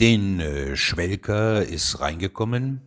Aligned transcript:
Den 0.00 0.38
äh, 0.38 0.76
Schwelker 0.76 1.64
ist 1.64 2.00
reingekommen, 2.00 2.82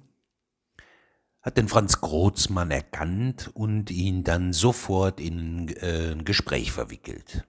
hat 1.42 1.58
den 1.58 1.68
Franz 1.68 2.00
Großmann 2.00 2.72
erkannt 2.72 3.50
und 3.54 3.92
ihn 3.92 4.24
dann 4.24 4.54
sofort 4.54 5.20
in 5.20 5.68
äh, 5.82 6.12
ein 6.12 6.24
Gespräch 6.24 6.72
verwickelt. 6.72 7.46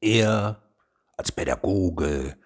Er 0.00 0.62
als 1.16 1.30
Pädagoge 1.30 2.36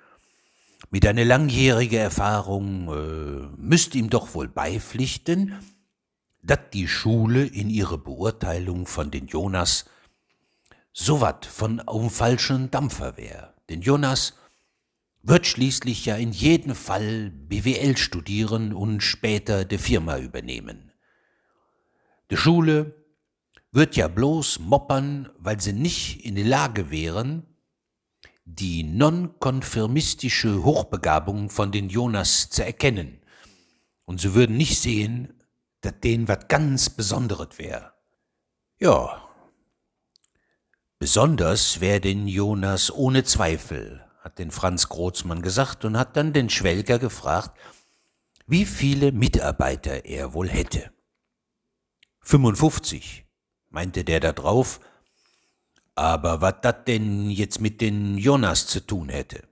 mit 0.91 1.07
einer 1.07 1.25
langjährigen 1.25 1.99
Erfahrung 1.99 2.89
äh, 2.89 3.49
müsste 3.57 3.97
ihm 3.97 4.11
doch 4.11 4.35
wohl 4.35 4.49
beipflichten, 4.49 5.55
dass 6.43 6.59
die 6.73 6.87
Schule 6.87 7.47
in 7.47 7.71
ihrer 7.71 7.99
Beurteilung 7.99 8.87
von 8.87 9.11
den 9.11 9.27
Jonas 9.27 9.87
so 10.93 11.21
wat 11.21 11.47
von 11.47 11.81
aufm 11.81 12.11
falschen 12.11 12.71
Dampfer 12.71 13.17
wär. 13.17 13.55
Denn 13.69 13.81
Jonas 13.81 14.35
wird 15.29 15.47
schließlich 15.47 16.07
ja 16.07 16.17
in 16.17 16.31
jedem 16.31 16.75
Fall 16.75 17.31
BWL 17.31 17.97
studieren 17.97 18.73
und 18.73 19.01
später 19.01 19.65
die 19.65 19.79
Firma 19.79 20.19
übernehmen. 20.19 20.93
Die 22.31 22.37
Schule 22.37 22.95
wird 23.73 23.97
ja 23.97 24.07
bloß 24.07 24.61
moppern, 24.61 25.29
weil 25.39 25.61
sie 25.61 25.73
nicht 25.73 26.25
in 26.25 26.37
der 26.37 26.45
Lage 26.45 26.91
wären, 26.91 27.45
die 28.45 28.85
nonkonfirmistische 28.85 30.63
Hochbegabung 30.63 31.51
von 31.51 31.73
den 31.73 31.89
Jonas 31.89 32.49
zu 32.49 32.65
erkennen. 32.65 33.21
Und 34.05 34.21
sie 34.21 34.35
würden 34.35 34.57
nicht 34.57 34.79
sehen, 34.79 35.35
dass 35.81 35.99
denen 36.01 36.29
was 36.29 36.47
ganz 36.47 36.89
Besonderes 36.89 37.59
wäre. 37.59 37.93
Ja, 38.79 39.29
besonders 41.01 41.81
wäre 41.81 42.01
den 42.01 42.29
Jonas 42.29 42.93
ohne 42.93 43.25
Zweifel, 43.25 44.06
hat 44.27 44.41
den 44.41 44.51
Franz 44.51 44.89
Großmann 44.89 45.41
gesagt 45.41 45.85
und 45.85 45.97
hat 45.97 46.17
dann 46.17 46.33
den 46.33 46.51
Schwelger 46.51 46.99
gefragt, 46.99 47.57
wie 48.49 48.65
viele 48.65 49.13
Mitarbeiter 49.13 50.05
er 50.05 50.35
wohl 50.35 50.49
hätte. 50.49 50.91
55, 52.23 53.25
meinte 53.69 54.03
der 54.03 54.19
da 54.19 54.33
drauf, 54.33 54.81
aber 55.95 56.41
was 56.41 56.57
dat 56.61 56.89
denn 56.89 57.31
jetzt 57.31 57.61
mit 57.61 57.81
den 57.81 58.19
Jonas 58.19 58.67
zu 58.67 58.81
tun 58.81 59.11
hätte? 59.11 59.47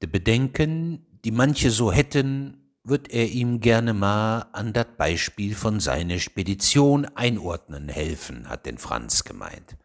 De 0.00 0.08
Bedenken, 0.08 1.04
die 1.24 1.32
manche 1.32 1.72
so 1.72 1.90
hätten, 1.90 2.76
wird 2.84 3.08
er 3.08 3.28
ihm 3.28 3.58
gerne 3.58 3.92
mal 3.92 4.42
an 4.52 4.72
dat 4.72 4.96
Beispiel 4.96 5.56
von 5.56 5.80
seiner 5.80 6.20
Spedition 6.20 7.06
einordnen 7.06 7.88
helfen, 7.88 8.48
hat 8.48 8.66
den 8.66 8.78
Franz 8.78 9.24
gemeint. 9.24 9.76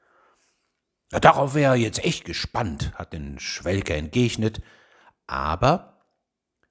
Ja, 1.11 1.19
darauf 1.19 1.53
wäre 1.53 1.73
er 1.73 1.77
jetzt 1.77 2.03
echt 2.03 2.25
gespannt, 2.25 2.93
hat 2.95 3.13
den 3.13 3.39
Schwelker 3.39 3.95
entgegnet, 3.95 4.61
aber 5.27 6.01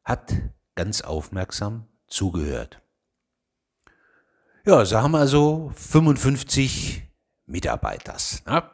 hat 0.02 0.34
ganz 0.74 1.02
aufmerksam 1.02 1.86
zugehört. 2.06 2.80
Ja, 4.64 4.84
sie 4.84 5.00
haben 5.00 5.14
also 5.14 5.72
55 5.76 7.02
Mitarbeiters, 7.46 8.42
ne? 8.46 8.68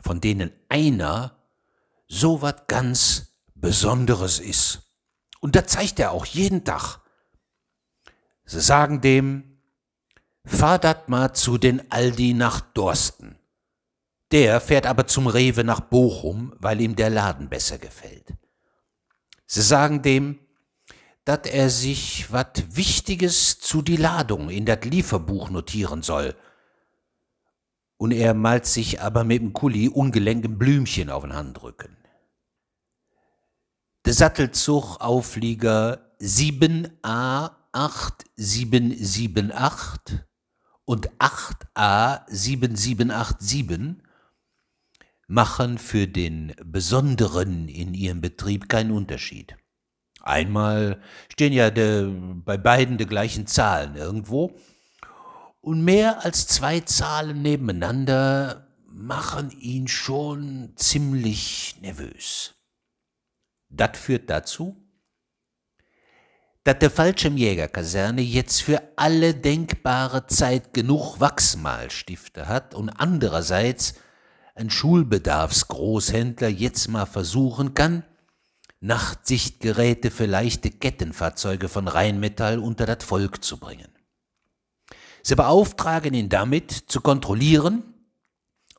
von 0.00 0.20
denen 0.20 0.52
einer 0.68 1.36
so 2.06 2.42
was 2.42 2.66
ganz 2.66 3.34
Besonderes 3.54 4.38
ist. 4.38 4.82
Und 5.40 5.56
das 5.56 5.66
zeigt 5.66 5.98
er 5.98 6.12
auch 6.12 6.26
jeden 6.26 6.64
Tag. 6.64 7.00
Sie 8.44 8.60
sagen 8.60 9.00
dem, 9.00 9.60
fahr 10.44 10.78
dat 10.78 11.08
mal 11.08 11.32
zu 11.34 11.58
den 11.58 11.90
Aldi 11.90 12.34
nach 12.34 12.60
Dorsten. 12.60 13.37
Der 14.30 14.60
fährt 14.60 14.86
aber 14.86 15.06
zum 15.06 15.26
Rewe 15.26 15.64
nach 15.64 15.80
Bochum, 15.80 16.54
weil 16.58 16.80
ihm 16.80 16.96
der 16.96 17.10
Laden 17.10 17.48
besser 17.48 17.78
gefällt. 17.78 18.34
Sie 19.46 19.62
sagen 19.62 20.02
dem, 20.02 20.38
dat 21.24 21.46
er 21.46 21.70
sich 21.70 22.30
wat 22.32 22.76
Wichtiges 22.76 23.58
zu 23.58 23.82
die 23.82 23.96
Ladung 23.96 24.50
in 24.50 24.66
dat 24.66 24.84
Lieferbuch 24.84 25.50
notieren 25.50 26.02
soll. 26.02 26.36
Und 27.96 28.12
er 28.12 28.34
malt 28.34 28.66
sich 28.66 29.00
aber 29.00 29.24
mit 29.24 29.42
dem 29.42 29.52
Kuli 29.52 29.88
ungelenken 29.88 30.56
Blümchen 30.58 31.10
auf 31.10 31.22
den 31.22 31.34
Handrücken. 31.34 31.96
Der 34.04 34.14
Sattelzug 34.14 35.00
Auflieger 35.00 36.12
7a 36.20 37.50
8778 37.72 40.20
und 40.84 41.10
8a 41.18 42.22
7787 42.28 44.07
machen 45.28 45.78
für 45.78 46.08
den 46.08 46.54
Besonderen 46.64 47.68
in 47.68 47.94
ihrem 47.94 48.20
Betrieb 48.20 48.68
keinen 48.68 48.90
Unterschied. 48.90 49.56
Einmal 50.22 51.00
stehen 51.30 51.52
ja 51.52 51.70
de, 51.70 52.10
bei 52.44 52.56
beiden 52.56 52.98
die 52.98 53.06
gleichen 53.06 53.46
Zahlen 53.46 53.94
irgendwo 53.94 54.58
und 55.60 55.84
mehr 55.84 56.24
als 56.24 56.46
zwei 56.48 56.80
Zahlen 56.80 57.42
nebeneinander 57.42 58.66
machen 58.86 59.50
ihn 59.50 59.86
schon 59.86 60.72
ziemlich 60.76 61.76
nervös. 61.82 62.54
Das 63.68 63.98
führt 63.98 64.30
dazu, 64.30 64.76
dass 66.64 66.78
der 66.78 66.90
Fallschirmjägerkaserne 66.90 68.22
jetzt 68.22 68.62
für 68.62 68.82
alle 68.96 69.34
denkbare 69.34 70.26
Zeit 70.26 70.72
genug 70.72 71.20
Wachsmalstifte 71.20 72.48
hat 72.48 72.74
und 72.74 72.88
andererseits 72.88 73.94
ein 74.58 74.70
Schulbedarfsgroßhändler 74.70 76.48
jetzt 76.48 76.88
mal 76.88 77.06
versuchen 77.06 77.74
kann, 77.74 78.04
Nachtsichtgeräte 78.80 80.10
für 80.10 80.26
leichte 80.26 80.70
Kettenfahrzeuge 80.70 81.68
von 81.68 81.88
Rheinmetall 81.88 82.58
unter 82.58 82.86
das 82.86 83.04
Volk 83.04 83.44
zu 83.44 83.58
bringen. 83.58 83.88
Sie 85.22 85.34
beauftragen 85.34 86.14
ihn 86.14 86.28
damit, 86.28 86.70
zu 86.72 87.00
kontrollieren, 87.00 87.82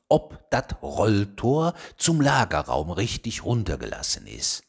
ob 0.07 0.49
das 0.51 0.81
Rolltor 0.81 1.73
zum 1.97 2.21
Lagerraum 2.21 2.91
richtig 2.91 3.43
runtergelassen 3.43 4.25
ist. 4.27 4.63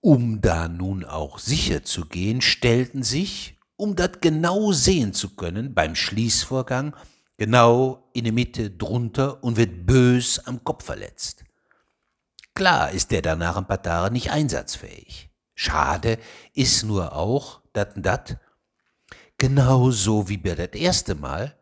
Um 0.00 0.40
da 0.40 0.68
nun 0.68 1.04
auch 1.04 1.38
sicher 1.38 1.84
zu 1.84 2.06
gehen, 2.06 2.40
stellten 2.40 3.02
sich, 3.02 3.58
um 3.76 3.96
das 3.96 4.20
genau 4.20 4.72
sehen 4.72 5.12
zu 5.12 5.34
können, 5.34 5.74
beim 5.74 5.94
Schließvorgang 5.94 6.94
genau 7.36 8.10
in 8.12 8.24
der 8.24 8.32
Mitte 8.32 8.70
drunter 8.70 9.42
und 9.42 9.56
wird 9.56 9.86
bös 9.86 10.38
am 10.40 10.62
Kopf 10.64 10.84
verletzt. 10.84 11.44
Klar 12.54 12.92
ist 12.92 13.10
der 13.10 13.22
danach 13.22 13.56
ein 13.56 13.66
paar 13.66 13.82
Tage 13.82 14.12
nicht 14.12 14.30
einsatzfähig. 14.30 15.30
Schade 15.54 16.18
ist 16.52 16.84
nur 16.84 17.14
auch, 17.14 17.60
dass 17.72 17.88
das 17.96 18.36
genauso 19.38 20.28
wie 20.28 20.36
bei 20.36 20.54
das 20.54 20.70
erste 20.80 21.14
Mal, 21.14 21.58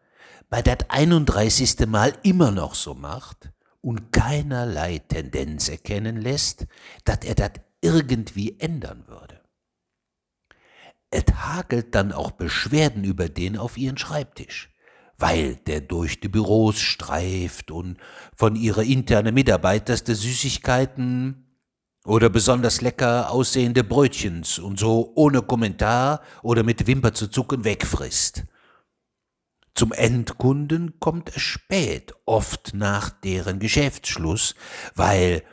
bei 0.50 0.60
das 0.60 0.88
31. 0.88 1.86
Mal 1.86 2.12
immer 2.22 2.50
noch 2.50 2.74
so 2.74 2.94
macht 2.94 3.50
und 3.80 4.12
keinerlei 4.12 4.98
Tendenz 4.98 5.68
erkennen 5.68 6.16
lässt, 6.16 6.66
dass 7.04 7.18
er 7.22 7.34
das 7.34 7.52
irgendwie 7.80 8.58
ändern 8.60 9.06
würde. 9.08 9.40
Es 11.10 11.24
hagelt 11.34 11.94
dann 11.94 12.12
auch 12.12 12.32
Beschwerden 12.32 13.04
über 13.04 13.28
den 13.28 13.58
auf 13.58 13.76
ihren 13.76 13.98
Schreibtisch 13.98 14.71
weil 15.22 15.54
der 15.68 15.80
durch 15.80 16.18
die 16.18 16.28
Büros 16.28 16.80
streift 16.80 17.70
und 17.70 17.96
von 18.34 18.56
ihrer 18.56 18.82
internen 18.82 19.32
Mitarbeiters 19.32 20.02
der 20.02 20.16
Süßigkeiten 20.16 21.46
oder 22.04 22.28
besonders 22.28 22.80
lecker 22.80 23.30
aussehende 23.30 23.84
Brötchens 23.84 24.58
und 24.58 24.80
so 24.80 25.12
ohne 25.14 25.40
Kommentar 25.40 26.22
oder 26.42 26.64
mit 26.64 26.88
Wimper 26.88 27.14
zu 27.14 27.28
zucken 27.28 27.64
wegfrisst. 27.64 28.46
Zum 29.76 29.92
Endkunden 29.92 30.98
kommt 30.98 31.30
es 31.36 31.40
spät, 31.40 32.12
oft 32.26 32.74
nach 32.74 33.10
deren 33.10 33.60
Geschäftsschluss, 33.60 34.56
weil 34.96 35.44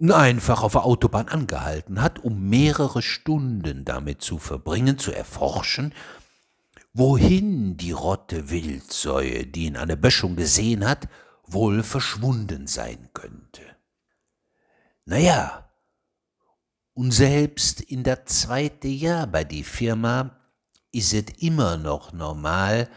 einfach 0.00 0.62
auf 0.62 0.72
der 0.72 0.84
Autobahn 0.84 1.28
angehalten 1.28 2.00
hat, 2.00 2.20
um 2.20 2.48
mehrere 2.48 3.02
Stunden 3.02 3.84
damit 3.84 4.22
zu 4.22 4.38
verbringen, 4.38 4.98
zu 4.98 5.12
erforschen, 5.12 5.92
wohin 6.98 7.76
die 7.76 7.92
rotte 7.92 8.50
Wildsäue, 8.50 9.46
die 9.46 9.66
ihn 9.66 9.76
an 9.76 9.88
der 9.88 9.96
Böschung 9.96 10.34
gesehen 10.34 10.86
hat, 10.88 11.08
wohl 11.44 11.82
verschwunden 11.82 12.66
sein 12.66 13.10
könnte. 13.12 13.62
Naja, 15.04 15.70
und 16.94 17.12
selbst 17.12 17.82
in 17.82 18.02
der 18.02 18.24
zweite 18.24 18.88
Jahr 18.88 19.26
bei 19.26 19.44
die 19.44 19.62
Firma 19.62 20.40
is 20.90 21.12
es 21.12 21.26
immer 21.38 21.76
noch 21.76 22.14
normal, 22.14 22.88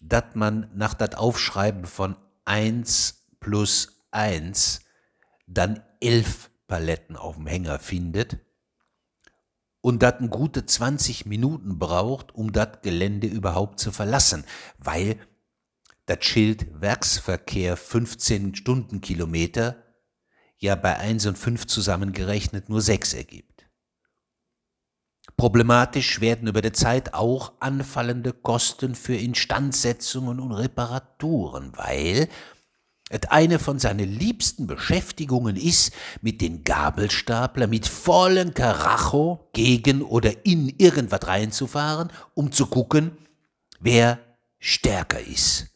dass 0.00 0.34
man 0.34 0.70
nach 0.74 0.92
dat 0.92 1.16
Aufschreiben 1.16 1.86
von 1.86 2.16
eins 2.44 3.26
plus 3.40 4.04
eins 4.10 4.80
dann 5.46 5.82
elf 6.00 6.50
Paletten 6.66 7.16
auf 7.16 7.36
dem 7.36 7.46
Hänger 7.46 7.78
findet 7.78 8.38
und 9.84 10.02
das 10.02 10.14
gute 10.30 10.64
20 10.64 11.26
Minuten 11.26 11.78
braucht, 11.78 12.34
um 12.34 12.52
das 12.52 12.80
Gelände 12.80 13.26
überhaupt 13.26 13.78
zu 13.78 13.92
verlassen, 13.92 14.44
weil 14.78 15.18
das 16.06 16.24
Schild 16.24 16.80
Werksverkehr 16.80 17.76
15 17.76 18.54
Stundenkilometer 18.54 19.76
ja 20.56 20.74
bei 20.74 20.96
1 20.96 21.26
und 21.26 21.36
5 21.36 21.66
zusammengerechnet 21.66 22.70
nur 22.70 22.80
6 22.80 23.12
ergibt. 23.12 23.68
Problematisch 25.36 26.22
werden 26.22 26.48
über 26.48 26.62
der 26.62 26.72
Zeit 26.72 27.12
auch 27.12 27.52
anfallende 27.60 28.32
Kosten 28.32 28.94
für 28.94 29.16
Instandsetzungen 29.16 30.40
und 30.40 30.52
Reparaturen, 30.52 31.72
weil 31.76 32.30
et 33.10 33.30
eine 33.30 33.58
von 33.58 33.78
seinen 33.78 34.10
liebsten 34.10 34.66
Beschäftigungen 34.66 35.56
ist, 35.56 35.92
mit 36.22 36.40
den 36.40 36.64
Gabelstapler 36.64 37.66
mit 37.66 37.86
vollen 37.86 38.54
Karacho 38.54 39.48
gegen 39.52 40.02
oder 40.02 40.46
in 40.46 40.74
irgendwas 40.78 41.26
reinzufahren, 41.26 42.10
um 42.34 42.50
zu 42.50 42.66
gucken, 42.66 43.12
wer 43.78 44.18
stärker 44.58 45.20
ist. 45.20 45.66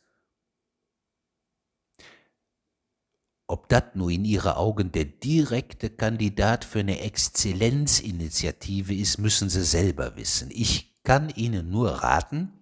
Ob 3.47 3.69
das 3.69 3.85
nur 3.95 4.11
in 4.11 4.25
ihre 4.27 4.57
Augen 4.57 4.93
der 4.93 5.07
direkte 5.07 5.89
Kandidat 5.89 6.67
für 6.67 6.81
eine 6.81 7.01
Exzellenzinitiative 7.01 8.95
ist, 8.95 9.19
müssen 9.19 9.49
sie 9.49 9.65
selber 9.65 10.17
wissen. 10.17 10.51
Ich 10.51 11.03
kann 11.03 11.31
ihnen 11.31 11.71
nur 11.71 11.91
raten, 11.91 12.53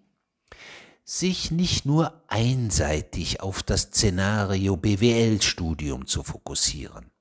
sich 1.08 1.53
nicht 1.53 1.87
nur 1.87 2.20
einseitig 2.26 3.41
auf 3.41 3.62
das 3.62 3.82
Szenario 3.82 4.76
BWL-Studium 4.76 6.06
zu 6.08 6.25
fokussieren. 6.25 7.12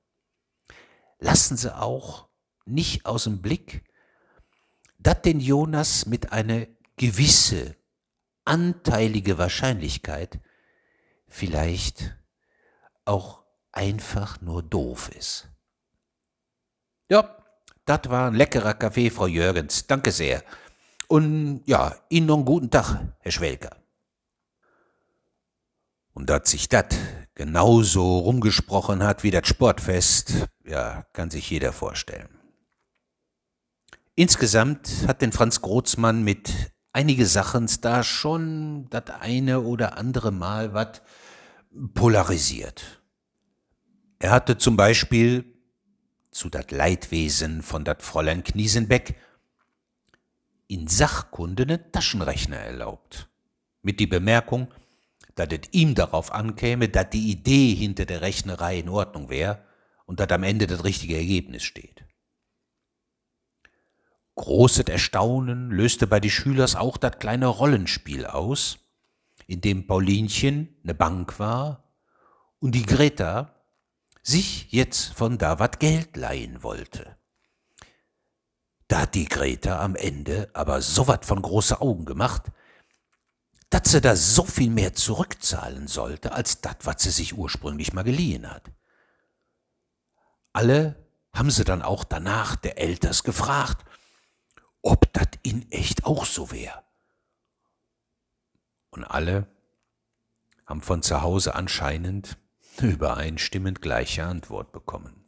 Lassen 1.20 1.56
Sie 1.56 1.74
auch 1.74 2.28
nicht 2.64 3.06
aus 3.06 3.24
dem 3.24 3.40
Blick, 3.40 3.84
dass 4.98 5.22
den 5.22 5.38
Jonas 5.38 6.04
mit 6.04 6.32
einer 6.32 6.66
gewisse 6.96 7.76
anteilige 8.44 9.38
Wahrscheinlichkeit 9.38 10.40
vielleicht 11.28 12.16
auch 13.04 13.44
einfach 13.70 14.40
nur 14.40 14.64
doof 14.64 15.10
ist. 15.16 15.48
Ja, 17.08 17.36
das 17.84 18.00
war 18.08 18.32
ein 18.32 18.34
leckerer 18.34 18.74
Kaffee, 18.74 19.10
Frau 19.10 19.28
Jürgens. 19.28 19.86
Danke 19.86 20.10
sehr. 20.10 20.42
Und 21.08 21.62
ja, 21.66 21.94
Ihnen 22.08 22.26
noch 22.26 22.36
einen 22.36 22.44
guten 22.44 22.70
Tag, 22.70 23.00
Herr 23.20 23.32
Schwelker. 23.32 23.76
Und 26.14 26.30
dass 26.30 26.50
sich 26.50 26.68
das 26.68 26.86
genauso 27.34 28.18
rumgesprochen 28.18 29.02
hat 29.02 29.22
wie 29.22 29.30
das 29.30 29.46
Sportfest, 29.46 30.48
ja, 30.64 31.04
kann 31.12 31.30
sich 31.30 31.50
jeder 31.50 31.72
vorstellen. 31.72 32.28
Insgesamt 34.14 34.88
hat 35.06 35.20
den 35.20 35.32
Franz 35.32 35.60
Großmann 35.60 36.24
mit 36.24 36.50
einige 36.94 37.26
Sachen 37.26 37.68
da 37.82 38.02
schon 38.02 38.88
das 38.88 39.10
eine 39.20 39.60
oder 39.60 39.98
andere 39.98 40.32
Mal 40.32 40.72
was 40.72 41.02
polarisiert. 41.92 43.02
Er 44.18 44.30
hatte 44.30 44.56
zum 44.56 44.78
Beispiel 44.78 45.44
zu 46.30 46.48
dat 46.48 46.72
Leidwesen 46.72 47.62
von 47.62 47.84
dat 47.84 48.02
Fräulein 48.02 48.42
Kniesenbeck 48.42 49.16
in 50.68 50.88
Sachkunde 50.88 51.66
ne 51.66 51.90
Taschenrechner 51.90 52.56
erlaubt. 52.56 53.28
Mit 53.82 54.00
die 54.00 54.06
Bemerkung, 54.06 54.68
dass 55.34 55.48
es 55.50 55.68
ihm 55.72 55.94
darauf 55.94 56.32
ankäme, 56.32 56.88
dass 56.88 57.10
die 57.10 57.30
Idee 57.30 57.74
hinter 57.74 58.04
der 58.04 58.22
Rechnerei 58.22 58.78
in 58.78 58.88
Ordnung 58.88 59.28
wäre 59.28 59.62
und 60.06 60.18
dass 60.20 60.30
am 60.30 60.42
Ende 60.42 60.66
das 60.66 60.84
richtige 60.84 61.16
Ergebnis 61.16 61.62
steht. 61.62 62.04
Großes 64.34 64.86
Erstaunen 64.86 65.70
löste 65.70 66.06
bei 66.06 66.20
die 66.20 66.30
Schülers 66.30 66.76
auch 66.76 66.96
das 66.98 67.18
kleine 67.18 67.46
Rollenspiel 67.46 68.26
aus, 68.26 68.78
in 69.46 69.60
dem 69.60 69.86
Paulinchen 69.86 70.76
ne 70.82 70.94
Bank 70.94 71.38
war 71.38 71.84
und 72.58 72.74
die 72.74 72.84
Greta 72.84 73.54
sich 74.22 74.72
jetzt 74.72 75.14
von 75.14 75.38
da 75.38 75.58
wat 75.58 75.80
Geld 75.80 76.16
leihen 76.16 76.62
wollte. 76.62 77.16
Da 78.88 79.02
hat 79.02 79.14
die 79.14 79.28
Greta 79.28 79.80
am 79.80 79.96
Ende 79.96 80.48
aber 80.52 80.80
so 80.80 81.08
wat 81.08 81.24
von 81.24 81.42
große 81.42 81.80
Augen 81.80 82.04
gemacht, 82.04 82.52
dass 83.70 83.90
sie 83.90 84.00
da 84.00 84.14
so 84.14 84.44
viel 84.44 84.70
mehr 84.70 84.94
zurückzahlen 84.94 85.88
sollte, 85.88 86.32
als 86.32 86.60
das, 86.60 86.76
was 86.82 87.02
sie 87.02 87.10
sich 87.10 87.36
ursprünglich 87.36 87.92
mal 87.92 88.04
geliehen 88.04 88.48
hat. 88.48 88.70
Alle 90.52 91.04
haben 91.34 91.50
sie 91.50 91.64
dann 91.64 91.82
auch 91.82 92.04
danach 92.04 92.56
der 92.56 92.78
Elters 92.78 93.24
gefragt, 93.24 93.84
ob 94.82 95.12
das 95.12 95.28
in 95.42 95.70
echt 95.72 96.04
auch 96.04 96.24
so 96.24 96.52
wäre. 96.52 96.84
Und 98.90 99.04
alle 99.04 99.48
haben 100.64 100.80
von 100.80 101.02
zu 101.02 101.20
Hause 101.22 101.54
anscheinend 101.54 102.38
übereinstimmend 102.80 103.82
gleiche 103.82 104.24
Antwort 104.24 104.72
bekommen. 104.72 105.25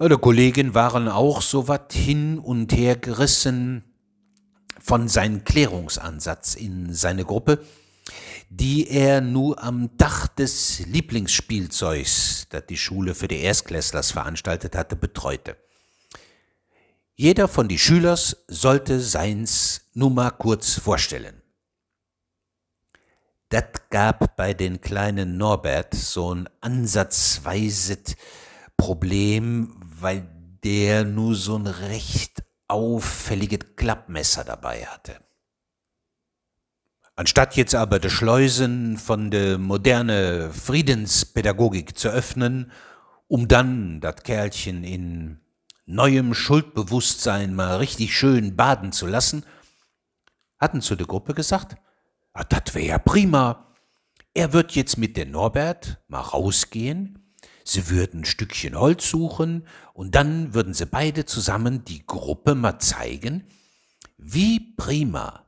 Die 0.00 0.08
Kollegen 0.08 0.74
waren 0.74 1.08
auch 1.08 1.40
so 1.40 1.68
wat 1.68 1.92
hin 1.92 2.38
und 2.40 2.72
her 2.72 2.96
gerissen 2.96 3.84
von 4.80 5.06
seinem 5.08 5.44
Klärungsansatz 5.44 6.56
in 6.56 6.92
seine 6.92 7.24
Gruppe, 7.24 7.64
die 8.50 8.88
er 8.88 9.20
nur 9.20 9.62
am 9.62 9.96
Dach 9.96 10.26
des 10.26 10.80
Lieblingsspielzeugs, 10.86 12.46
das 12.50 12.66
die 12.66 12.76
Schule 12.76 13.14
für 13.14 13.28
die 13.28 13.40
Erstklässlers 13.40 14.10
veranstaltet 14.10 14.74
hatte, 14.74 14.96
betreute. 14.96 15.56
Jeder 17.14 17.46
von 17.46 17.68
die 17.68 17.78
Schülers 17.78 18.36
sollte 18.48 19.00
seins 19.00 19.82
nur 19.94 20.10
mal 20.10 20.32
kurz 20.32 20.74
vorstellen. 20.74 21.40
Das 23.48 23.64
gab 23.90 24.36
bei 24.36 24.54
den 24.54 24.80
kleinen 24.80 25.36
Norbert 25.36 25.94
so 25.94 26.34
ein 26.34 26.48
ansatzweises 26.60 28.16
Problem, 28.76 29.83
weil 30.04 30.28
der 30.62 31.04
nur 31.04 31.34
so 31.34 31.56
ein 31.56 31.66
recht 31.66 32.44
auffälliges 32.68 33.74
Klappmesser 33.74 34.44
dabei 34.44 34.84
hatte. 34.84 35.16
Anstatt 37.16 37.56
jetzt 37.56 37.74
aber 37.74 37.98
die 37.98 38.10
Schleusen 38.10 38.98
von 38.98 39.30
der 39.30 39.56
moderne 39.56 40.50
Friedenspädagogik 40.52 41.96
zu 41.96 42.08
öffnen, 42.08 42.70
um 43.28 43.48
dann 43.48 44.00
das 44.02 44.16
Kerlchen 44.22 44.84
in 44.84 45.40
neuem 45.86 46.34
Schuldbewusstsein 46.34 47.54
mal 47.54 47.76
richtig 47.76 48.14
schön 48.14 48.56
baden 48.56 48.92
zu 48.92 49.06
lassen, 49.06 49.44
hatten 50.58 50.82
zu 50.82 50.96
der 50.96 51.06
Gruppe 51.06 51.32
gesagt, 51.32 51.76
ah, 52.34 52.44
das 52.44 52.74
wäre 52.74 52.86
ja 52.86 52.98
prima. 52.98 53.74
Er 54.34 54.52
wird 54.52 54.72
jetzt 54.72 54.98
mit 54.98 55.16
der 55.16 55.26
Norbert 55.26 56.02
mal 56.08 56.20
rausgehen, 56.20 57.23
sie 57.64 57.88
würden 57.88 58.20
ein 58.20 58.24
Stückchen 58.24 58.78
Holz 58.78 59.08
suchen 59.08 59.66
und 59.94 60.14
dann 60.14 60.54
würden 60.54 60.74
sie 60.74 60.86
beide 60.86 61.24
zusammen 61.24 61.84
die 61.84 62.06
Gruppe 62.06 62.54
mal 62.54 62.78
zeigen, 62.78 63.48
wie 64.18 64.60
prima 64.76 65.46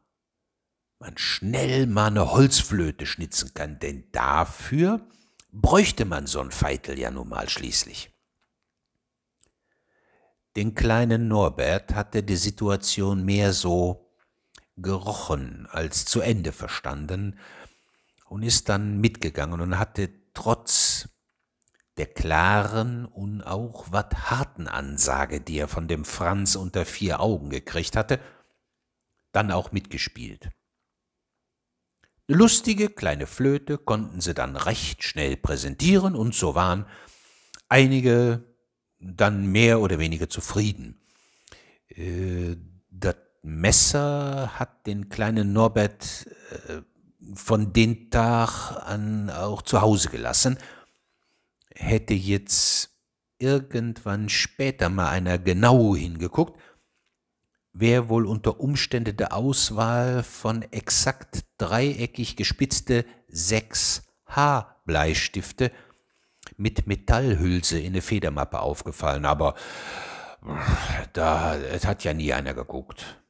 man 0.99 1.16
schnell 1.18 1.87
mal 1.87 2.06
eine 2.06 2.32
Holzflöte 2.32 3.06
schnitzen 3.06 3.52
kann, 3.54 3.78
denn 3.78 4.04
dafür 4.12 5.06
bräuchte 5.52 6.04
man 6.06 6.26
so 6.26 6.40
ein 6.40 6.50
Feitel 6.50 6.99
ja 6.99 7.11
nun 7.11 7.28
mal 7.28 7.49
schließlich. 7.49 8.11
Den 10.56 10.75
kleinen 10.75 11.28
Norbert 11.28 11.94
hatte 11.94 12.23
die 12.23 12.37
Situation 12.37 13.26
mehr 13.26 13.52
so 13.52 14.11
gerochen 14.76 15.68
als 15.70 16.06
zu 16.06 16.20
Ende 16.20 16.52
verstanden 16.52 17.38
und 18.26 18.42
ist 18.42 18.70
dann 18.70 18.99
mitgegangen 19.00 19.61
und 19.61 19.78
hatte 19.78 20.11
trotz 20.32 21.08
der 21.96 22.06
klaren 22.06 23.06
und 23.06 23.42
auch 23.42 23.90
wat 23.90 24.30
harten 24.30 24.68
Ansage, 24.68 25.40
die 25.40 25.58
er 25.58 25.68
von 25.68 25.88
dem 25.88 26.04
Franz 26.04 26.54
unter 26.56 26.84
vier 26.84 27.20
Augen 27.20 27.50
gekriegt 27.50 27.96
hatte, 27.96 28.20
dann 29.32 29.50
auch 29.50 29.72
mitgespielt. 29.72 30.50
Lustige 32.28 32.88
kleine 32.88 33.26
Flöte 33.26 33.78
konnten 33.78 34.20
sie 34.20 34.34
dann 34.34 34.56
recht 34.56 35.04
schnell 35.04 35.36
präsentieren 35.36 36.16
und 36.16 36.34
so 36.34 36.54
waren 36.54 36.86
einige 37.68 38.44
dann 38.98 39.46
mehr 39.46 39.80
oder 39.80 39.98
weniger 39.98 40.28
zufrieden. 40.28 41.00
Äh, 41.88 42.56
das 42.90 43.16
Messer 43.42 44.58
hat 44.58 44.86
den 44.86 45.08
kleinen 45.08 45.52
Norbert 45.52 46.26
äh, 46.50 46.82
von 47.34 47.72
dem 47.72 48.10
Tag 48.10 48.72
an 48.84 49.30
auch 49.30 49.62
zu 49.62 49.80
Hause 49.80 50.08
gelassen. 50.08 50.58
Hätte 51.78 52.14
jetzt 52.14 52.97
irgendwann 53.38 54.30
später 54.30 54.88
mal 54.88 55.11
einer 55.11 55.38
genau 55.38 55.95
hingeguckt, 55.95 56.59
wäre 57.73 58.09
wohl 58.09 58.25
unter 58.26 58.61
Umständen 58.61 59.16
der 59.16 59.35
Auswahl 59.35 60.23
von 60.23 60.62
exakt 60.73 61.45
dreieckig 61.59 62.37
gespitzte 62.37 63.04
6H-Bleistifte 63.30 65.71
mit 66.56 66.87
Metallhülse 66.87 67.78
in 67.78 67.88
eine 67.88 68.00
Federmappe 68.00 68.61
aufgefallen, 68.61 69.26
aber 69.26 69.54
da 71.12 71.59
hat 71.85 72.04
ja 72.04 72.14
nie 72.14 72.33
einer 72.33 72.54
geguckt. 72.54 73.21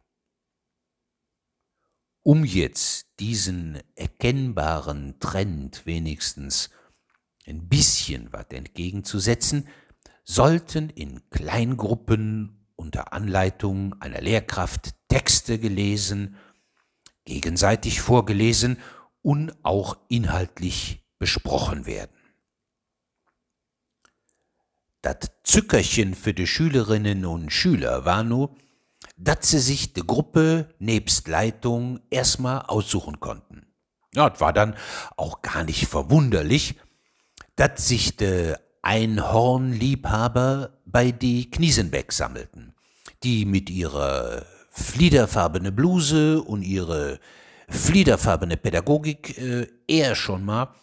Um 2.23 2.45
jetzt 2.45 3.07
diesen 3.19 3.83
erkennbaren 3.97 5.21
Trend 5.21 5.87
wenigstens 5.87 6.71
ein 7.47 7.69
bisschen 7.69 8.33
wat 8.33 8.53
entgegenzusetzen, 8.53 9.69
sollten 10.25 10.91
in 10.91 11.29
Kleingruppen 11.31 12.67
unter 12.77 13.13
Anleitung 13.13 13.95
einer 14.01 14.21
Lehrkraft 14.21 14.95
Texte 15.09 15.59
gelesen, 15.59 16.37
gegenseitig 17.25 18.01
vorgelesen 18.01 18.79
und 19.23 19.53
auch 19.65 19.97
inhaltlich 20.09 21.05
besprochen 21.19 21.87
werden. 21.87 22.17
Das 25.03 25.17
Zückerchen 25.43 26.15
für 26.15 26.33
die 26.33 26.47
Schülerinnen 26.47 27.25
und 27.25 27.53
Schüler 27.53 28.05
war 28.05 28.23
nur, 28.23 28.55
dass 29.17 29.51
sie 29.51 29.59
sich 29.59 29.93
die 29.93 30.07
Gruppe 30.07 30.75
nebst 30.79 31.29
Leitung 31.29 32.01
erstmal 32.11 32.63
aussuchen 32.63 33.21
konnten. 33.21 33.67
Ja, 34.15 34.31
das 34.31 34.41
war 34.41 34.53
dann 34.53 34.77
auch 35.17 35.43
gar 35.43 35.65
nicht 35.65 35.87
verwunderlich, 35.87 36.77
dass 37.57 37.89
sich 37.89 38.17
de 38.17 38.57
Einhornliebhaber 38.83 40.79
bei 40.85 41.13
die 41.13 41.51
Kniesenbeck 41.51 42.13
sammelten, 42.13 42.75
die 43.23 43.45
mit 43.45 43.71
ihrer 43.71 44.45
fliederfarbene 44.71 45.71
Bluse 45.71 46.43
und 46.43 46.63
ihre 46.63 47.21
fliederfarbene 47.69 48.57
Pädagogik 48.57 49.39
äh, 49.39 49.67
eher 49.87 50.15
schon 50.15 50.45
mal 50.45 50.75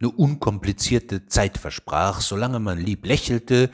eine 0.00 0.10
unkomplizierte 0.10 1.26
Zeit 1.26 1.58
versprach, 1.58 2.20
solange 2.20 2.60
man 2.60 2.78
lieb 2.78 3.06
lächelte 3.06 3.70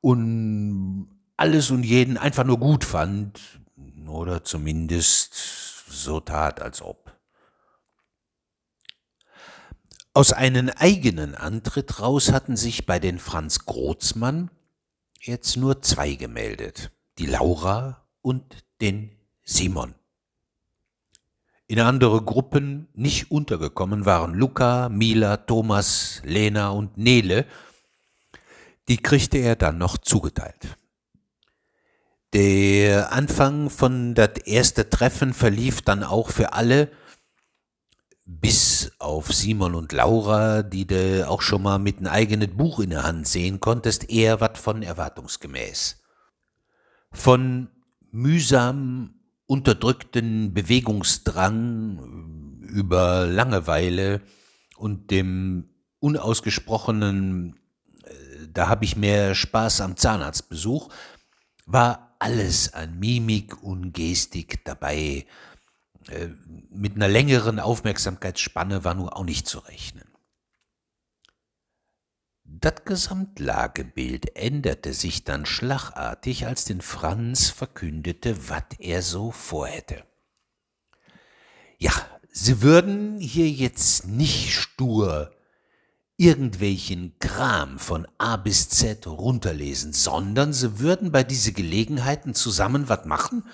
und 0.00 1.08
alles 1.36 1.70
und 1.70 1.82
jeden 1.82 2.18
einfach 2.18 2.44
nur 2.44 2.58
gut 2.58 2.84
fand 2.84 3.40
oder 4.06 4.44
zumindest 4.44 5.34
so 5.88 6.20
tat, 6.20 6.60
als 6.60 6.82
ob. 6.82 7.11
Aus 10.14 10.34
einem 10.34 10.68
eigenen 10.68 11.34
Antritt 11.34 12.00
raus 12.00 12.32
hatten 12.32 12.54
sich 12.54 12.84
bei 12.84 12.98
den 12.98 13.18
Franz 13.18 13.64
Großmann 13.64 14.50
jetzt 15.18 15.56
nur 15.56 15.80
zwei 15.80 16.14
gemeldet, 16.16 16.90
die 17.18 17.24
Laura 17.24 18.04
und 18.20 18.44
den 18.82 19.12
Simon. 19.42 19.94
In 21.66 21.80
andere 21.80 22.20
Gruppen 22.20 22.88
nicht 22.92 23.30
untergekommen 23.30 24.04
waren 24.04 24.34
Luca, 24.34 24.90
Mila, 24.90 25.38
Thomas, 25.38 26.20
Lena 26.24 26.68
und 26.68 26.98
Nele. 26.98 27.46
Die 28.88 28.98
kriegte 28.98 29.38
er 29.38 29.56
dann 29.56 29.78
noch 29.78 29.96
zugeteilt. 29.96 30.76
Der 32.34 33.12
Anfang 33.12 33.70
von 33.70 34.14
das 34.14 34.36
erste 34.44 34.90
Treffen 34.90 35.32
verlief 35.32 35.80
dann 35.80 36.02
auch 36.02 36.28
für 36.28 36.52
alle, 36.52 36.90
bis 38.40 38.92
auf 38.98 39.32
Simon 39.32 39.74
und 39.74 39.92
Laura, 39.92 40.62
die 40.62 40.86
du 40.86 41.28
auch 41.28 41.42
schon 41.42 41.62
mal 41.62 41.78
mit 41.78 41.98
einem 41.98 42.08
eigenen 42.08 42.56
Buch 42.56 42.80
in 42.80 42.90
der 42.90 43.02
Hand 43.02 43.26
sehen 43.26 43.60
konntest, 43.60 44.10
eher 44.10 44.40
wat 44.40 44.58
von 44.58 44.82
erwartungsgemäß. 44.82 46.02
Von 47.10 47.68
mühsam 48.10 49.14
unterdrückten 49.46 50.54
Bewegungsdrang 50.54 52.60
über 52.62 53.26
Langeweile 53.26 54.22
und 54.76 55.10
dem 55.10 55.68
unausgesprochenen, 55.98 57.56
äh, 58.04 58.46
da 58.52 58.68
habe 58.68 58.84
ich 58.84 58.96
mehr 58.96 59.34
Spaß 59.34 59.82
am 59.82 59.96
Zahnarztbesuch, 59.96 60.88
war 61.66 62.16
alles 62.18 62.72
an 62.72 62.98
Mimik 62.98 63.62
und 63.62 63.92
Gestik 63.92 64.64
dabei. 64.64 65.26
Äh, 66.08 66.28
mit 66.70 66.96
einer 66.96 67.08
längeren 67.08 67.60
Aufmerksamkeitsspanne 67.60 68.84
war 68.84 68.94
nur 68.94 69.16
auch 69.16 69.24
nicht 69.24 69.46
zu 69.46 69.58
rechnen. 69.58 70.08
Das 72.44 72.84
Gesamtlagebild 72.84 74.36
änderte 74.36 74.92
sich 74.92 75.24
dann 75.24 75.46
schlagartig, 75.46 76.46
als 76.46 76.64
den 76.64 76.80
Franz 76.80 77.50
verkündete, 77.50 78.48
was 78.48 78.64
er 78.78 79.02
so 79.02 79.30
vorhätte. 79.30 80.04
Ja, 81.78 81.92
sie 82.30 82.62
würden 82.62 83.18
hier 83.18 83.48
jetzt 83.48 84.06
nicht 84.06 84.52
stur 84.52 85.32
irgendwelchen 86.16 87.18
Kram 87.18 87.78
von 87.78 88.06
A 88.18 88.36
bis 88.36 88.68
Z 88.68 89.06
runterlesen, 89.06 89.92
sondern 89.92 90.52
sie 90.52 90.78
würden 90.78 91.10
bei 91.10 91.24
diese 91.24 91.52
Gelegenheiten 91.52 92.34
zusammen 92.34 92.88
was 92.88 93.06
machen, 93.06 93.44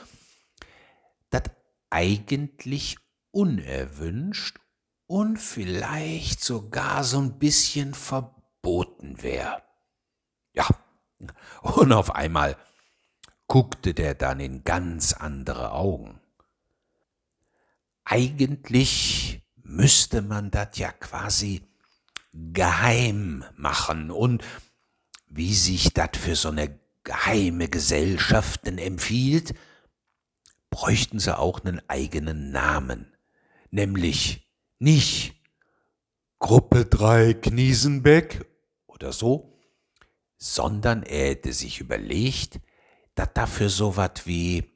eigentlich 1.90 2.96
unerwünscht 3.30 4.58
und 5.06 5.38
vielleicht 5.38 6.42
sogar 6.42 7.04
so 7.04 7.18
ein 7.18 7.38
bisschen 7.38 7.94
verboten 7.94 9.22
wäre. 9.22 9.62
Ja, 10.52 10.66
und 11.62 11.92
auf 11.92 12.14
einmal 12.14 12.56
guckte 13.46 13.94
der 13.94 14.14
dann 14.14 14.40
in 14.40 14.64
ganz 14.64 15.14
andere 15.14 15.72
Augen. 15.72 16.20
Eigentlich 18.04 19.42
müsste 19.56 20.22
man 20.22 20.50
das 20.50 20.78
ja 20.78 20.92
quasi 20.92 21.62
geheim 22.32 23.44
machen 23.56 24.10
und 24.10 24.44
wie 25.26 25.54
sich 25.54 25.92
das 25.92 26.10
für 26.18 26.36
so 26.36 26.48
eine 26.48 26.78
geheime 27.04 27.68
Gesellschaft 27.68 28.66
denn 28.66 28.78
empfiehlt, 28.78 29.54
bräuchten 30.70 31.18
sie 31.18 31.36
auch 31.36 31.60
einen 31.64 31.80
eigenen 31.88 32.50
Namen, 32.50 33.16
nämlich 33.70 34.48
nicht 34.78 35.34
Gruppe 36.38 36.86
3 36.86 37.34
Kniesenbeck 37.34 38.46
oder 38.86 39.12
so, 39.12 39.58
sondern 40.36 41.02
er 41.02 41.30
hätte 41.30 41.52
sich 41.52 41.80
überlegt, 41.80 42.60
dass 43.14 43.30
dafür 43.34 43.68
so 43.68 43.96
was 43.96 44.26
wie 44.26 44.72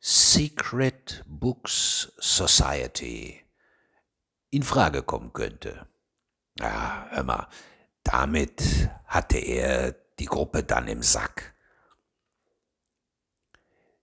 Secret 0.00 1.24
Books 1.26 2.12
Society 2.18 3.40
in 4.50 4.62
Frage 4.62 5.02
kommen 5.02 5.32
könnte. 5.32 5.86
Ja, 6.58 7.06
hör 7.10 7.24
mal, 7.24 7.48
damit 8.02 8.88
hatte 9.04 9.38
er 9.38 9.92
die 10.18 10.24
Gruppe 10.24 10.64
dann 10.64 10.88
im 10.88 11.02
Sack. 11.02 11.54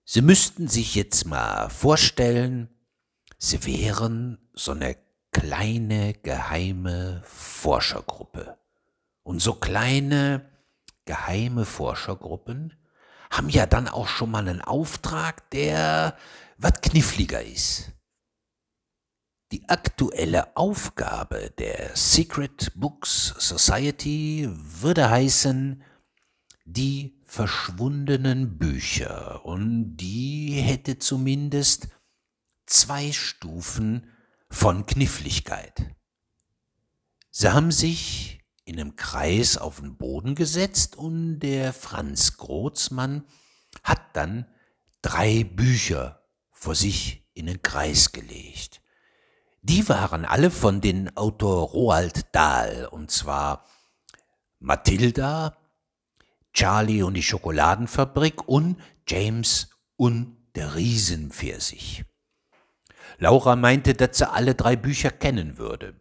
Sie 0.08 0.22
müssten 0.22 0.68
sich 0.68 0.94
jetzt 0.94 1.26
mal 1.26 1.68
vorstellen, 1.68 2.68
Sie 3.38 3.66
wären 3.66 4.38
so 4.54 4.70
eine 4.70 4.96
kleine 5.32 6.14
geheime 6.14 7.22
Forschergruppe. 7.24 8.56
Und 9.24 9.42
so 9.42 9.54
kleine 9.54 10.48
geheime 11.06 11.64
Forschergruppen 11.64 12.72
haben 13.32 13.48
ja 13.48 13.66
dann 13.66 13.88
auch 13.88 14.06
schon 14.06 14.30
mal 14.30 14.48
einen 14.48 14.62
Auftrag, 14.62 15.50
der 15.50 16.16
was 16.56 16.80
kniffliger 16.82 17.42
ist. 17.42 17.90
Die 19.50 19.68
aktuelle 19.68 20.56
Aufgabe 20.56 21.50
der 21.58 21.96
Secret 21.96 22.70
Books 22.76 23.34
Society 23.38 24.48
würde 24.48 25.10
heißen, 25.10 25.82
die 26.64 27.15
verschwundenen 27.26 28.56
Bücher 28.56 29.44
und 29.44 29.96
die 29.96 30.52
hätte 30.52 30.98
zumindest 30.98 31.88
zwei 32.66 33.12
Stufen 33.12 34.10
von 34.48 34.86
Kniffligkeit. 34.86 35.96
Sie 37.30 37.52
haben 37.52 37.72
sich 37.72 38.40
in 38.64 38.80
einem 38.80 38.96
Kreis 38.96 39.58
auf 39.58 39.80
den 39.80 39.96
Boden 39.96 40.34
gesetzt 40.34 40.96
und 40.96 41.40
der 41.40 41.72
Franz 41.72 42.36
Großmann 42.36 43.24
hat 43.82 44.00
dann 44.14 44.46
drei 45.02 45.44
Bücher 45.44 46.22
vor 46.52 46.74
sich 46.74 47.28
in 47.34 47.46
den 47.46 47.60
Kreis 47.60 48.12
gelegt. 48.12 48.80
Die 49.62 49.88
waren 49.88 50.24
alle 50.24 50.50
von 50.50 50.80
den 50.80 51.14
Autor 51.16 51.68
Roald 51.70 52.34
Dahl, 52.34 52.86
und 52.86 53.10
zwar 53.10 53.66
Mathilda, 54.60 55.56
Charlie 56.56 57.02
und 57.02 57.12
die 57.12 57.22
Schokoladenfabrik 57.22 58.48
und 58.48 58.80
James 59.06 59.68
und 59.96 60.38
der 60.54 60.74
Riesenpfirsich. 60.74 62.04
Laura 63.18 63.56
meinte, 63.56 63.92
dass 63.92 64.16
sie 64.16 64.30
alle 64.30 64.54
drei 64.54 64.74
Bücher 64.74 65.10
kennen 65.10 65.58
würde. 65.58 66.00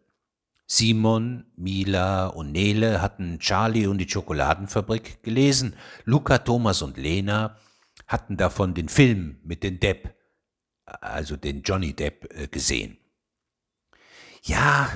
Simon, 0.66 1.44
Mila 1.58 2.28
und 2.28 2.54
Nele 2.54 3.02
hatten 3.02 3.40
Charlie 3.40 3.86
und 3.86 3.98
die 3.98 4.10
Schokoladenfabrik 4.10 5.22
gelesen. 5.24 5.76
Luca, 6.06 6.38
Thomas 6.38 6.82
und 6.82 6.96
Lena 6.96 7.58
hatten 8.08 8.38
davon 8.38 8.74
den 8.74 8.88
Film 8.88 9.40
mit 9.44 9.62
den 9.62 9.82
Depp, 9.82 10.16
also 10.86 11.36
den 11.36 11.64
Johnny 11.64 11.94
Depp, 11.94 12.34
äh, 12.34 12.48
gesehen. 12.48 12.98
Ja, 14.42 14.90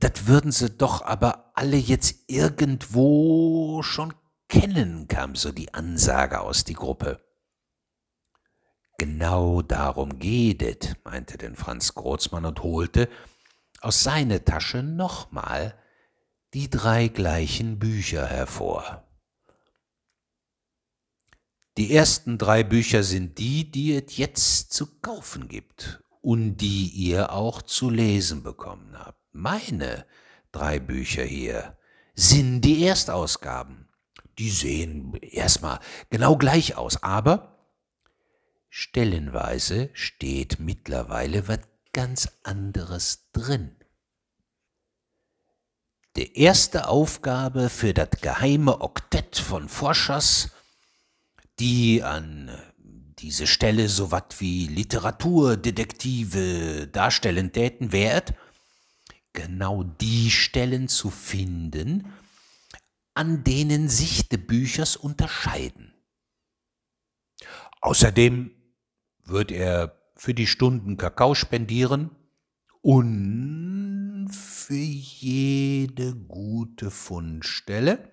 das 0.00 0.26
würden 0.26 0.50
sie 0.50 0.70
doch 0.70 1.02
aber 1.02 1.52
alle 1.54 1.76
jetzt 1.76 2.24
irgendwo 2.26 3.82
schon 3.82 4.14
kennen, 4.48 5.06
kam 5.08 5.36
so 5.36 5.52
die 5.52 5.72
Ansage 5.74 6.40
aus 6.40 6.64
die 6.64 6.74
Gruppe. 6.74 7.24
Genau 8.98 9.62
darum 9.62 10.18
geht 10.18 10.62
es, 10.62 10.94
meinte 11.04 11.38
denn 11.38 11.54
Franz 11.54 11.94
Großmann 11.94 12.44
und 12.44 12.62
holte 12.62 13.08
aus 13.80 14.02
seiner 14.02 14.44
Tasche 14.44 14.82
nochmal 14.82 15.74
die 16.52 16.68
drei 16.68 17.08
gleichen 17.08 17.78
Bücher 17.78 18.26
hervor. 18.26 19.04
Die 21.78 21.94
ersten 21.94 22.36
drei 22.36 22.64
Bücher 22.64 23.04
sind 23.04 23.38
die, 23.38 23.70
die 23.70 23.94
es 23.94 24.16
jetzt 24.16 24.72
zu 24.72 25.00
kaufen 25.00 25.48
gibt 25.48 26.02
und 26.20 26.56
die 26.56 26.88
ihr 26.88 27.32
auch 27.32 27.62
zu 27.62 27.88
lesen 27.88 28.42
bekommen 28.42 28.98
habt. 28.98 29.19
Meine 29.32 30.06
drei 30.52 30.78
Bücher 30.80 31.22
hier 31.22 31.76
sind 32.14 32.62
die 32.62 32.84
Erstausgaben. 32.84 33.88
Die 34.38 34.50
sehen 34.50 35.14
erstmal 35.14 35.80
genau 36.08 36.36
gleich 36.36 36.76
aus, 36.76 37.02
aber 37.02 37.58
stellenweise 38.68 39.90
steht 39.92 40.60
mittlerweile 40.60 41.48
was 41.48 41.60
ganz 41.92 42.28
anderes 42.42 43.30
drin. 43.32 43.76
Die 46.16 46.38
erste 46.38 46.88
Aufgabe 46.88 47.68
für 47.68 47.94
das 47.94 48.10
geheime 48.20 48.80
Oktett 48.80 49.36
von 49.36 49.68
Forschers, 49.68 50.50
die 51.60 52.02
an 52.02 52.50
diese 53.20 53.46
Stelle 53.46 53.88
so 53.88 54.10
wat 54.10 54.40
wie 54.40 54.66
Literaturdetektive 54.66 56.88
darstellen 56.88 57.52
täten, 57.52 57.92
wäret, 57.92 58.34
genau 59.32 59.82
die 59.82 60.30
Stellen 60.30 60.88
zu 60.88 61.10
finden, 61.10 62.12
an 63.14 63.44
denen 63.44 63.88
sich 63.88 64.28
die 64.28 64.38
Büchers 64.38 64.96
unterscheiden. 64.96 65.94
Außerdem 67.80 68.50
wird 69.24 69.50
er 69.50 70.00
für 70.16 70.34
die 70.34 70.46
Stunden 70.46 70.96
Kakao 70.96 71.34
spendieren 71.34 72.10
und 72.82 74.28
für 74.30 74.74
jede 74.74 76.14
gute 76.14 76.90
Fundstelle 76.90 78.12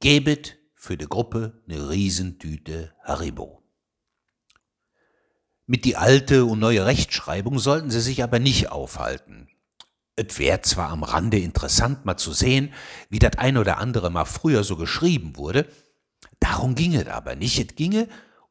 gebet 0.00 0.58
für 0.74 0.96
die 0.96 1.06
Gruppe 1.06 1.62
eine 1.68 1.90
Riesentüte 1.90 2.94
Haribo. 3.04 3.62
Mit 5.66 5.84
die 5.84 5.96
alte 5.96 6.46
und 6.46 6.58
neue 6.58 6.84
Rechtschreibung 6.84 7.58
sollten 7.58 7.90
sie 7.90 8.00
sich 8.00 8.24
aber 8.24 8.38
nicht 8.40 8.70
aufhalten. 8.70 9.48
Es 10.28 10.38
wäre 10.38 10.60
zwar 10.60 10.90
am 10.90 11.02
Rande 11.02 11.38
interessant, 11.38 12.04
mal 12.04 12.18
zu 12.18 12.34
sehen, 12.34 12.74
wie 13.08 13.18
das 13.18 13.38
ein 13.38 13.56
oder 13.56 13.78
andere 13.78 14.10
mal 14.10 14.26
früher 14.26 14.64
so 14.64 14.76
geschrieben 14.76 15.36
wurde, 15.36 15.66
darum 16.40 16.74
ginge 16.74 17.02
es 17.02 17.08
aber 17.08 17.36
nicht. 17.36 17.58
Es 17.58 17.74
ginge 17.74 18.06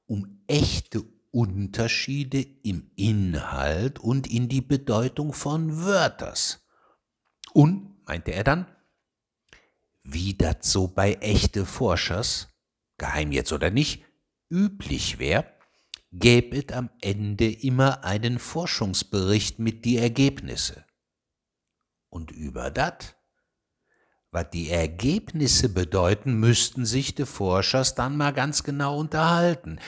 um 0.08 0.42
echte 0.48 1.04
Unterschiede 1.30 2.42
im 2.64 2.90
Inhalt 2.96 4.00
und 4.00 4.26
in 4.26 4.50
die 4.50 4.62
Bedeutung 4.62 5.32
von 5.32 5.84
Wörters. 5.84 6.66
Und, 7.54 8.04
meinte 8.08 8.32
er 8.32 8.44
dann, 8.44 8.66
wie 10.02 10.34
das 10.34 10.72
so 10.72 10.88
bei 10.88 11.14
echte 11.22 11.68
Forschers, 11.68 12.48
geheim 12.98 13.32
jetzt 13.32 13.54
oder 13.54 13.70
nicht, 13.70 14.04
üblich 14.50 15.20
wäre, 15.20 15.46
gäbe 16.12 16.58
es 16.58 16.74
am 16.74 16.90
Ende 17.00 17.52
immer 17.52 18.04
einen 18.04 18.40
Forschungsbericht 18.40 19.60
mit 19.60 19.86
die 19.86 19.98
Ergebnisse. 19.98 20.89
Und 22.10 22.32
über 22.32 22.72
das, 22.72 23.16
was 24.32 24.50
die 24.52 24.70
Ergebnisse 24.70 25.70
bedeuten, 25.70 26.40
müssten 26.40 26.86
sich 26.86 27.16
die 27.16 27.26
Forschers 27.26 27.96
dann 27.96 28.18
mal 28.18 28.34
ganz 28.34 28.64
genau 28.64 28.98
unterhalten. 29.00 29.80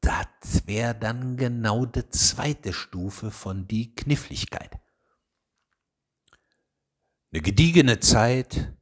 Das 0.00 0.66
wäre 0.66 0.94
dann 0.94 1.36
genau 1.36 1.86
die 1.86 2.08
zweite 2.10 2.72
Stufe 2.72 3.30
von 3.30 3.66
die 3.66 3.94
Kniffligkeit. 3.94 4.78
Eine 7.32 7.42
gediegene 7.42 8.00
Zeit, 8.00 8.74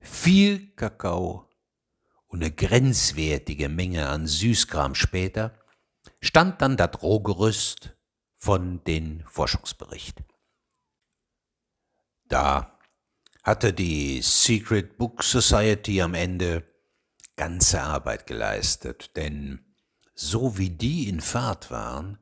viel 0.00 0.74
Kakao 0.74 1.50
und 2.26 2.42
eine 2.42 2.50
grenzwertige 2.50 3.68
Menge 3.68 4.08
an 4.08 4.26
Süßkram 4.26 4.94
später 4.94 5.54
stand 6.20 6.60
dann 6.60 6.76
das 6.76 7.02
Rohgerüst 7.02 7.96
von 8.36 8.82
den 8.84 9.22
Forschungsbericht. 9.26 10.22
Da 12.28 12.78
hatte 13.42 13.72
die 13.72 14.22
Secret 14.22 14.96
Book 14.96 15.22
Society 15.22 16.00
am 16.00 16.14
Ende 16.14 16.64
ganze 17.36 17.82
Arbeit 17.82 18.26
geleistet, 18.26 19.16
denn 19.16 19.64
so 20.14 20.56
wie 20.56 20.70
die 20.70 21.08
in 21.08 21.20
Fahrt 21.20 21.70
waren, 21.70 22.18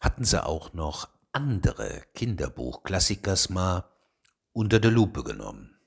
hatten 0.00 0.24
sie 0.24 0.44
auch 0.44 0.72
noch 0.74 1.08
andere 1.32 2.02
Kinderbuchklassikers 2.14 3.48
mal 3.48 3.84
unter 4.52 4.78
der 4.80 4.90
Lupe 4.90 5.24
genommen. 5.24 5.78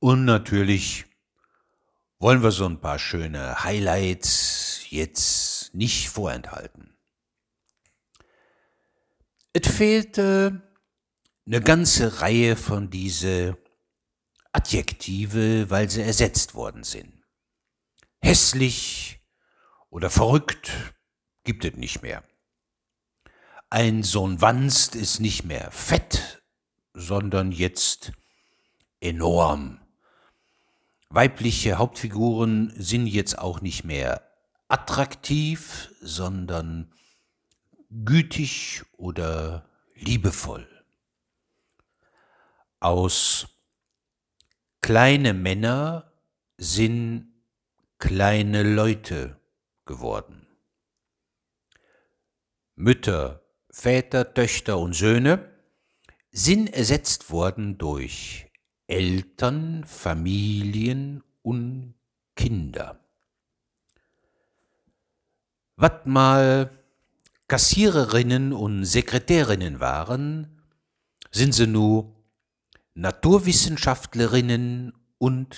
Und 0.00 0.24
natürlich 0.24 1.06
wollen 2.18 2.42
wir 2.42 2.50
so 2.50 2.66
ein 2.66 2.80
paar 2.80 2.98
schöne 2.98 3.62
Highlights 3.64 4.90
jetzt 4.90 5.74
nicht 5.74 6.08
vorenthalten. 6.08 6.96
Es 9.52 9.66
fehlte 9.68 10.67
eine 11.48 11.62
ganze 11.62 12.20
Reihe 12.20 12.56
von 12.56 12.90
diese 12.90 13.56
Adjektive, 14.52 15.70
weil 15.70 15.88
sie 15.88 16.02
ersetzt 16.02 16.54
worden 16.54 16.84
sind. 16.84 17.24
Hässlich, 18.20 19.20
oder 19.88 20.10
verrückt 20.10 20.70
gibt 21.44 21.64
es 21.64 21.74
nicht 21.74 22.02
mehr. 22.02 22.22
Ein 23.70 24.02
Sohn 24.02 24.42
Wanst 24.42 24.94
ist 24.94 25.20
nicht 25.20 25.44
mehr 25.44 25.70
fett, 25.70 26.42
sondern 26.92 27.50
jetzt 27.50 28.12
enorm. 29.00 29.80
Weibliche 31.08 31.78
Hauptfiguren 31.78 32.74
sind 32.76 33.06
jetzt 33.06 33.38
auch 33.38 33.62
nicht 33.62 33.84
mehr 33.84 34.22
attraktiv, 34.68 35.94
sondern 36.02 36.92
gütig 37.88 38.82
oder 38.98 39.70
liebevoll. 39.94 40.77
Aus 42.80 43.48
kleine 44.80 45.34
Männer 45.34 46.12
sind 46.58 47.32
kleine 47.98 48.62
Leute 48.62 49.40
geworden. 49.84 50.46
Mütter, 52.76 53.42
Väter, 53.70 54.32
Töchter 54.32 54.78
und 54.78 54.92
Söhne 54.92 55.52
sind 56.30 56.72
ersetzt 56.72 57.30
worden 57.30 57.78
durch 57.78 58.46
Eltern, 58.86 59.84
Familien 59.84 61.24
und 61.42 61.94
Kinder. 62.36 63.00
Was 65.74 66.04
mal 66.04 66.70
Kassiererinnen 67.48 68.52
und 68.52 68.84
Sekretärinnen 68.84 69.80
waren, 69.80 70.62
sind 71.32 71.52
sie 71.52 71.66
nur 71.66 72.17
Naturwissenschaftlerinnen 72.98 74.92
und 75.18 75.56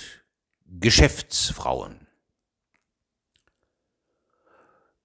Geschäftsfrauen. 0.66 2.06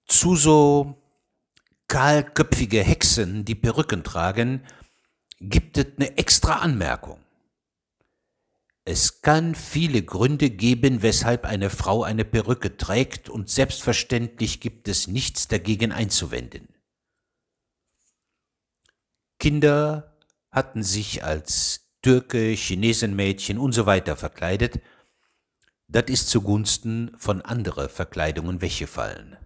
zu 0.06 0.36
so 0.36 1.02
kahlköpfige 1.88 2.82
Hexen, 2.82 3.44
die 3.44 3.54
Perücken 3.54 4.04
tragen, 4.04 4.64
gibt 5.40 5.78
es 5.78 5.86
eine 5.96 6.16
extra 6.18 6.56
Anmerkung. 6.56 7.20
Es 8.84 9.22
kann 9.22 9.54
viele 9.54 10.02
Gründe 10.02 10.50
geben, 10.50 11.02
weshalb 11.02 11.44
eine 11.44 11.70
Frau 11.70 12.04
eine 12.04 12.24
Perücke 12.24 12.76
trägt, 12.76 13.28
und 13.28 13.50
selbstverständlich 13.50 14.60
gibt 14.60 14.88
es 14.88 15.08
nichts 15.08 15.48
dagegen 15.48 15.90
einzuwenden. 15.90 16.68
Kinder 19.38 20.16
hatten 20.50 20.82
sich 20.82 21.24
als 21.24 21.85
Türke, 22.06 22.54
Chinesenmädchen 22.54 23.58
und 23.58 23.72
so 23.72 23.84
weiter 23.84 24.14
verkleidet, 24.14 24.80
das 25.88 26.04
ist 26.06 26.30
zugunsten 26.30 27.10
von 27.18 27.42
anderer 27.42 27.88
Verkleidungen 27.88 28.60
weggefallen. 28.60 29.36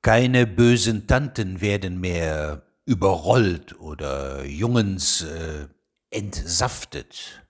Keine 0.00 0.46
bösen 0.46 1.08
Tanten 1.08 1.60
werden 1.60 1.98
mehr 1.98 2.62
überrollt 2.84 3.76
oder 3.80 4.44
Jungens 4.44 5.22
äh, 5.22 5.66
entsaftet. 6.10 7.42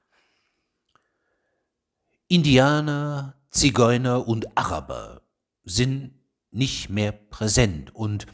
Indianer, 2.27 3.35
Zigeuner 3.51 4.27
und 4.27 4.57
Araber 4.57 5.21
sind 5.63 6.15
nicht 6.51 6.89
mehr 6.89 7.13
präsent 7.13 7.95
und 7.95 8.27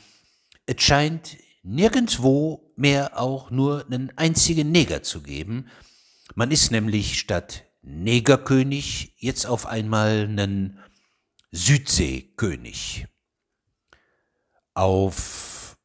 es 0.66 0.80
scheint 0.80 1.36
nirgendwo 1.62 2.72
mehr 2.76 3.18
auch 3.20 3.50
nur 3.50 3.84
einen 3.86 4.16
einzigen 4.16 4.72
Neger 4.72 5.02
zu 5.02 5.22
geben. 5.22 5.68
Man 6.34 6.50
ist 6.50 6.70
nämlich 6.70 7.18
statt 7.18 7.64
Negerkönig 7.82 9.14
jetzt 9.16 9.46
auf 9.46 9.66
einmal 9.66 10.26
einen 10.28 10.78
Südseekönig. 11.50 13.06
Auf 14.74 15.76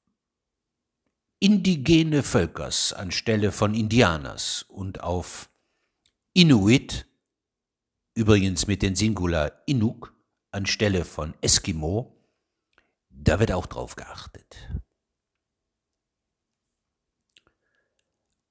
indigene 1.39 2.23
Völkers 2.23 2.93
anstelle 2.93 3.51
von 3.51 3.73
Indianers 3.73 4.63
und 4.67 5.01
auf 5.01 5.49
Inuit 6.33 7.07
übrigens 8.15 8.67
mit 8.67 8.81
den 8.81 8.95
Singular 8.95 9.51
Inuk 9.65 10.13
anstelle 10.51 11.05
von 11.05 11.33
Eskimo, 11.41 12.15
da 13.09 13.39
wird 13.39 13.51
auch 13.51 13.65
drauf 13.65 13.95
geachtet. 13.95 14.69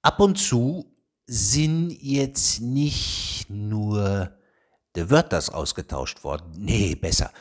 Ab 0.04 0.20
und 0.20 0.36
zu 0.36 0.94
sind 1.26 1.90
jetzt 1.90 2.60
nicht 2.60 3.46
nur 3.48 4.36
die 4.94 5.10
Wörters 5.10 5.48
ausgetauscht 5.48 6.24
worden, 6.24 6.52
nee, 6.58 6.94
besser. 6.94 7.32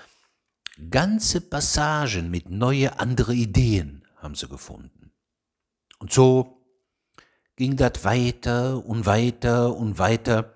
Ganze 0.90 1.42
Passagen 1.42 2.32
mit 2.32 2.50
neue 2.50 2.98
andere 3.00 3.34
Ideen 3.34 4.08
haben 4.16 4.36
sie 4.36 4.48
gefunden. 4.48 5.12
Und 6.00 6.14
so 6.14 6.66
ging 7.58 7.76
das 7.76 8.06
weiter 8.06 8.86
und 8.86 9.06
weiter 9.06 9.76
und 9.76 10.00
weiter, 10.00 10.56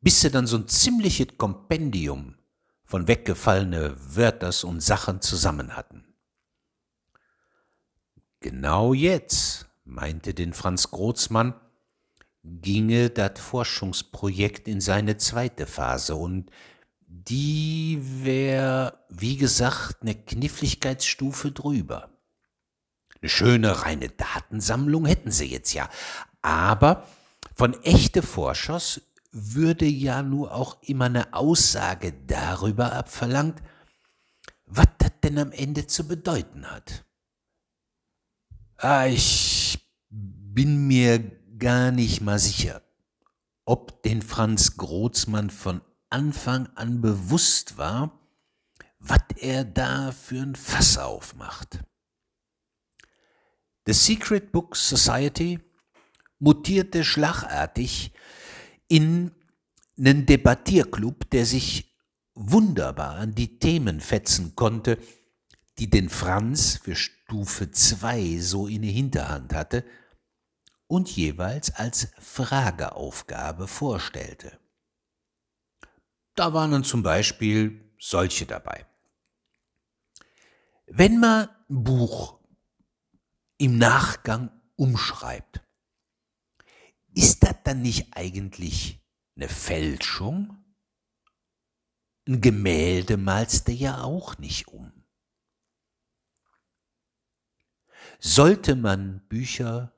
bis 0.00 0.20
sie 0.20 0.30
dann 0.30 0.46
so 0.46 0.58
ein 0.58 0.68
ziemliches 0.68 1.36
Kompendium 1.36 2.36
von 2.84 3.08
weggefallene 3.08 3.96
Wörters 4.14 4.62
und 4.62 4.80
Sachen 4.80 5.20
zusammen 5.20 5.76
hatten. 5.76 6.14
Genau 8.38 8.94
jetzt, 8.94 9.69
meinte 9.90 10.34
den 10.34 10.52
Franz 10.52 10.90
Großmann, 10.90 11.54
ginge 12.42 13.10
das 13.10 13.38
Forschungsprojekt 13.38 14.66
in 14.66 14.80
seine 14.80 15.18
zweite 15.18 15.66
Phase 15.66 16.14
und 16.14 16.50
die 17.06 17.98
wäre, 18.00 19.04
wie 19.10 19.36
gesagt, 19.36 19.98
eine 20.00 20.14
Kniffligkeitsstufe 20.14 21.52
drüber. 21.52 22.10
Eine 23.20 23.28
schöne 23.28 23.84
reine 23.84 24.08
Datensammlung 24.08 25.04
hätten 25.04 25.30
sie 25.30 25.46
jetzt 25.46 25.74
ja, 25.74 25.90
aber 26.40 27.06
von 27.54 27.74
echte 27.82 28.22
Forschers 28.22 29.02
würde 29.32 29.84
ja 29.84 30.22
nur 30.22 30.54
auch 30.54 30.82
immer 30.82 31.06
eine 31.06 31.34
Aussage 31.34 32.14
darüber 32.26 32.92
abverlangt, 32.92 33.60
was 34.64 34.86
das 34.98 35.10
denn 35.22 35.38
am 35.38 35.52
Ende 35.52 35.86
zu 35.86 36.08
bedeuten 36.08 36.70
hat. 36.70 37.04
Ah, 38.78 39.06
ich 39.06 39.59
bin 40.54 40.86
mir 40.86 41.18
gar 41.58 41.92
nicht 41.92 42.20
mal 42.20 42.38
sicher, 42.38 42.82
ob 43.64 44.02
den 44.02 44.22
Franz 44.22 44.76
Großmann 44.76 45.50
von 45.50 45.80
Anfang 46.08 46.68
an 46.74 47.00
bewusst 47.00 47.78
war, 47.78 48.18
was 48.98 49.20
er 49.36 49.64
da 49.64 50.10
für 50.10 50.40
ein 50.40 50.56
Fass 50.56 50.98
aufmacht. 50.98 51.80
The 53.86 53.92
Secret 53.92 54.50
Book 54.50 54.76
Society 54.76 55.60
mutierte 56.38 57.04
schlagartig 57.04 58.12
in 58.88 59.30
einen 59.96 60.26
Debattierclub, 60.26 61.30
der 61.30 61.46
sich 61.46 61.94
wunderbar 62.34 63.16
an 63.16 63.34
die 63.34 63.58
Themen 63.58 64.00
fetzen 64.00 64.56
konnte, 64.56 64.98
die 65.78 65.88
den 65.88 66.08
Franz 66.08 66.76
für 66.82 66.96
Stufe 66.96 67.70
2 67.70 68.38
so 68.40 68.66
in 68.66 68.82
der 68.82 68.90
Hinterhand 68.90 69.54
hatte 69.54 69.84
und 70.90 71.08
jeweils 71.08 71.72
als 71.76 72.08
Frageaufgabe 72.18 73.68
vorstellte. 73.68 74.58
Da 76.34 76.52
waren 76.52 76.72
dann 76.72 76.82
zum 76.82 77.04
Beispiel 77.04 77.94
solche 78.00 78.44
dabei. 78.44 78.86
Wenn 80.86 81.20
man 81.20 81.48
Buch 81.68 82.40
im 83.58 83.78
Nachgang 83.78 84.50
umschreibt, 84.74 85.60
ist 87.14 87.44
das 87.44 87.54
dann 87.62 87.82
nicht 87.82 88.16
eigentlich 88.16 89.00
eine 89.36 89.48
Fälschung? 89.48 90.56
Ein 92.26 92.40
Gemälde 92.40 93.16
malst 93.16 93.68
du 93.68 93.72
ja 93.72 94.02
auch 94.02 94.38
nicht 94.38 94.66
um. 94.66 94.92
Sollte 98.18 98.74
man 98.74 99.20
Bücher 99.28 99.94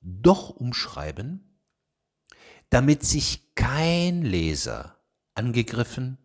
doch 0.00 0.50
umschreiben, 0.50 1.60
damit 2.70 3.04
sich 3.04 3.54
kein 3.54 4.22
Leser 4.22 5.00
angegriffen 5.34 6.18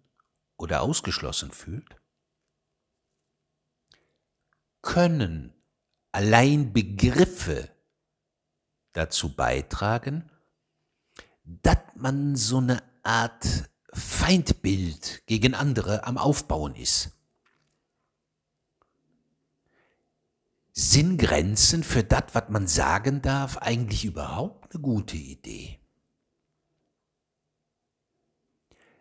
oder 0.58 0.82
ausgeschlossen 0.82 1.52
fühlt? 1.52 2.02
Können 4.82 5.54
allein 6.12 6.72
Begriffe 6.72 7.70
dazu 8.94 9.36
beitragen, 9.36 10.32
dass 11.44 11.78
man 11.96 12.36
so 12.36 12.58
eine 12.58 12.82
Art 13.04 13.70
Feindbild 13.94 15.26
gegen 15.26 15.54
andere 15.54 16.06
am 16.06 16.18
Aufbauen 16.18 16.76
ist. 16.76 17.12
Sind 20.78 21.20
Grenzen 21.20 21.86
für 21.86 22.04
das, 22.04 22.26
was 22.34 22.50
man 22.50 22.68
sagen 22.68 23.22
darf, 23.22 23.58
eigentlich 23.60 24.04
überhaupt 24.04 24.76
eine 24.76 24.82
gute 24.82 25.16
Idee? 25.16 25.80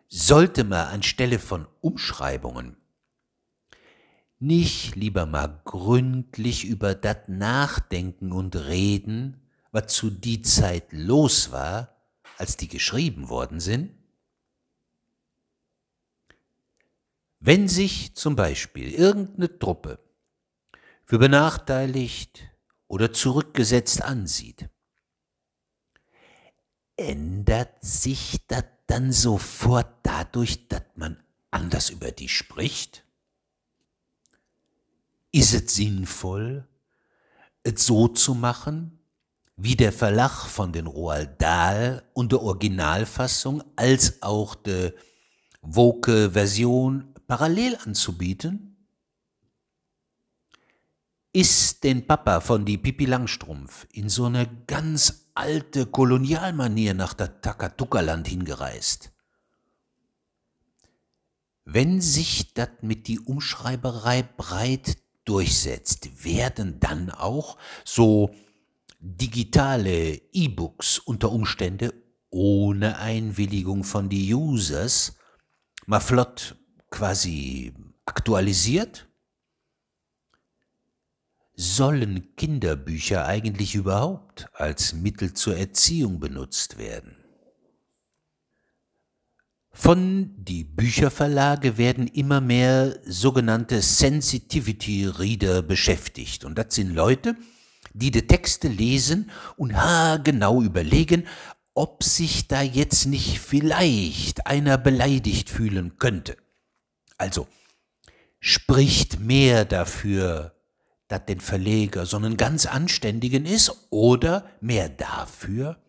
Sollte 0.07 0.63
man 0.63 0.87
anstelle 0.87 1.37
von 1.37 1.67
Umschreibungen 1.81 2.77
nicht 4.39 4.95
lieber 4.95 5.25
mal 5.25 5.61
gründlich 5.65 6.63
über 6.63 6.95
das 6.95 7.27
nachdenken 7.27 8.31
und 8.31 8.55
reden, 8.55 9.41
was 9.73 9.87
zu 9.93 10.09
die 10.09 10.41
Zeit 10.43 10.93
los 10.93 11.51
war, 11.51 11.97
als 12.37 12.55
die 12.55 12.69
geschrieben 12.69 13.27
worden 13.27 13.59
sind? 13.59 13.91
Wenn 17.41 17.67
sich 17.67 18.15
zum 18.15 18.37
Beispiel 18.37 18.93
irgendeine 18.93 19.59
Truppe 19.59 20.04
für 21.05 21.19
benachteiligt 21.19 22.43
oder 22.87 23.13
zurückgesetzt 23.13 24.01
ansieht, 24.01 24.69
ändert 26.97 27.83
sich 27.83 28.45
das 28.47 28.63
dann 28.87 29.11
sofort 29.11 29.87
dadurch, 30.03 30.67
dass 30.67 30.83
man 30.95 31.23
anders 31.51 31.89
über 31.89 32.11
die 32.11 32.29
spricht? 32.29 33.05
Ist 35.31 35.53
es 35.53 35.75
sinnvoll, 35.75 36.67
es 37.63 37.85
so 37.85 38.07
zu 38.07 38.35
machen, 38.35 38.99
wie 39.57 39.75
der 39.75 39.91
Verlag 39.91 40.45
von 40.47 40.71
den 40.71 40.87
Roald 40.87 41.41
Dahl 41.41 42.03
und 42.13 42.31
der 42.31 42.41
Originalfassung 42.41 43.63
als 43.75 44.21
auch 44.21 44.55
der 44.55 44.93
Woke-Version 45.61 47.13
parallel 47.27 47.77
anzubieten? 47.77 48.74
Ist 51.35 51.83
den 51.83 52.07
Papa 52.07 52.39
von 52.39 52.63
die 52.63 52.77
Pipi 52.77 53.03
Langstrumpf 53.03 53.85
in 53.91 54.07
so 54.07 54.23
eine 54.23 54.47
ganz 54.67 55.27
alte 55.33 55.85
Kolonialmanier 55.85 56.93
nach 56.93 57.13
der 57.13 57.41
Takatuka-Land 57.41 58.29
hingereist. 58.29 59.11
Wenn 61.65 61.99
sich 61.99 62.53
das 62.53 62.69
mit 62.81 63.09
die 63.09 63.19
Umschreiberei 63.19 64.23
breit 64.23 64.97
durchsetzt, 65.25 66.23
werden 66.23 66.79
dann 66.79 67.11
auch 67.11 67.57
so 67.83 68.33
digitale 68.99 70.21
E-Books 70.31 70.99
unter 70.99 71.33
Umstände 71.33 71.93
ohne 72.29 72.97
Einwilligung 72.97 73.83
von 73.83 74.07
die 74.07 74.33
Users 74.33 75.17
mal 75.85 75.99
flott 75.99 76.55
quasi 76.89 77.73
aktualisiert? 78.05 79.09
Sollen 81.57 82.35
Kinderbücher 82.35 83.25
eigentlich 83.25 83.75
überhaupt 83.75 84.49
als 84.53 84.93
Mittel 84.93 85.33
zur 85.33 85.57
Erziehung 85.57 86.19
benutzt 86.19 86.77
werden? 86.77 87.15
Von 89.71 90.33
die 90.37 90.63
Bücherverlage 90.63 91.77
werden 91.77 92.07
immer 92.07 92.39
mehr 92.39 92.97
sogenannte 93.05 93.81
Sensitivity 93.81 95.05
Reader 95.05 95.61
beschäftigt. 95.61 96.45
Und 96.45 96.57
das 96.57 96.75
sind 96.75 96.93
Leute, 96.93 97.35
die 97.93 98.09
die 98.09 98.25
Texte 98.25 98.69
lesen 98.69 99.29
und 99.57 99.75
genau 100.23 100.61
überlegen, 100.61 101.27
ob 101.73 102.03
sich 102.03 102.47
da 102.47 102.61
jetzt 102.61 103.05
nicht 103.05 103.39
vielleicht 103.39 104.47
einer 104.47 104.77
beleidigt 104.77 105.49
fühlen 105.49 105.97
könnte. 105.99 106.37
Also, 107.17 107.47
spricht 108.39 109.19
mehr 109.19 109.65
dafür, 109.65 110.54
dass 111.07 111.25
den 111.25 111.39
Verleger 111.39 112.05
so 112.05 112.17
einen 112.17 112.37
ganz 112.37 112.65
anständigen 112.65 113.45
ist 113.45 113.87
oder 113.89 114.49
mehr 114.59 114.89
dafür, 114.89 115.81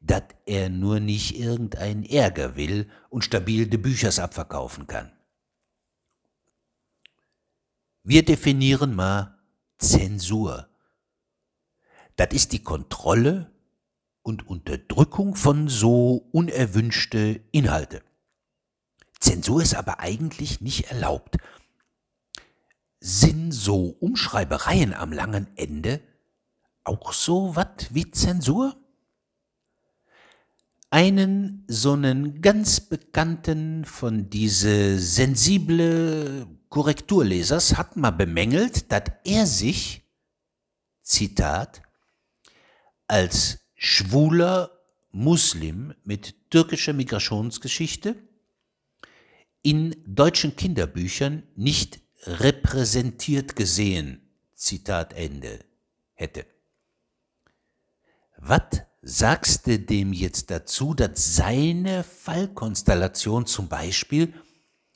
dass 0.00 0.22
er 0.46 0.68
nur 0.70 1.00
nicht 1.00 1.38
irgendein 1.38 2.04
Ärger 2.04 2.56
will 2.56 2.88
und 3.10 3.24
stabil 3.24 3.66
de 3.66 3.78
Büchers 3.78 4.18
abverkaufen 4.18 4.86
kann. 4.86 5.12
Wir 8.04 8.24
definieren 8.24 8.94
mal 8.94 9.38
Zensur. 9.78 10.68
Das 12.16 12.28
ist 12.32 12.52
die 12.52 12.62
Kontrolle 12.62 13.52
und 14.22 14.46
Unterdrückung 14.46 15.34
von 15.34 15.68
so 15.68 16.28
unerwünschte 16.32 17.40
Inhalte. 17.52 18.02
Zensur 19.20 19.62
ist 19.62 19.74
aber 19.74 20.00
eigentlich 20.00 20.60
nicht 20.60 20.90
erlaubt. 20.90 21.38
Sind 23.00 23.52
so 23.52 23.96
Umschreibereien 24.00 24.92
am 24.94 25.12
langen 25.12 25.46
Ende 25.56 26.00
auch 26.84 27.12
so 27.12 27.54
wat 27.54 27.94
wie 27.94 28.10
Zensur? 28.10 28.76
einen 30.90 31.64
so 31.68 31.92
einen 31.92 32.40
ganz 32.40 32.80
bekannten 32.80 33.84
von 33.84 34.30
diese 34.30 34.98
sensible 34.98 36.46
Korrekturlesers 36.68 37.76
hat 37.76 37.96
mal 37.96 38.10
bemängelt, 38.10 38.90
dass 38.90 39.04
er 39.24 39.46
sich, 39.46 40.02
Zitat, 41.02 41.82
als 43.06 43.60
schwuler 43.74 44.70
Muslim 45.10 45.94
mit 46.04 46.50
türkischer 46.50 46.92
Migrationsgeschichte 46.92 48.16
in 49.62 49.96
deutschen 50.06 50.56
Kinderbüchern 50.56 51.42
nicht 51.56 52.00
repräsentiert 52.24 53.56
gesehen, 53.56 54.28
Zitat 54.54 55.12
Ende, 55.12 55.64
hätte. 56.14 56.46
Was 58.36 58.82
sagst 59.02 59.66
du 59.66 59.78
dem 59.78 60.12
jetzt 60.12 60.50
dazu, 60.50 60.94
dass 60.94 61.36
seine 61.36 62.04
Fallkonstellation 62.04 63.46
zum 63.46 63.68
Beispiel 63.68 64.34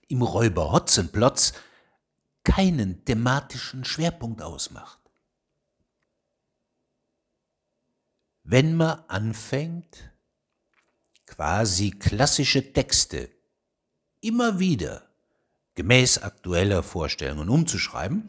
im 0.08 0.22
Räuber 0.22 0.72
Hotzenplotz 0.72 1.52
keinen 2.44 3.04
thematischen 3.04 3.84
Schwerpunkt 3.84 4.42
ausmacht? 4.42 4.98
Wenn 8.44 8.74
man 8.74 9.04
anfängt, 9.08 10.10
quasi 11.26 11.90
klassische 11.90 12.72
Texte 12.72 13.30
immer 14.20 14.58
wieder 14.58 15.11
gemäß 15.74 16.18
aktueller 16.18 16.82
Vorstellungen 16.82 17.48
umzuschreiben, 17.48 18.28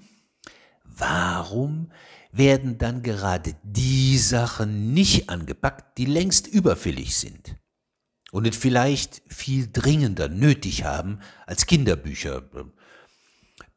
warum 0.83 1.91
werden 2.31 2.77
dann 2.77 3.03
gerade 3.03 3.55
die 3.63 4.17
Sachen 4.17 4.93
nicht 4.93 5.29
angepackt, 5.29 5.97
die 5.97 6.05
längst 6.05 6.47
überfällig 6.47 7.15
sind 7.15 7.55
und 8.31 8.47
es 8.47 8.57
vielleicht 8.57 9.21
viel 9.27 9.69
dringender 9.71 10.27
nötig 10.27 10.83
haben 10.83 11.19
als 11.45 11.67
Kinderbücher, 11.67 12.43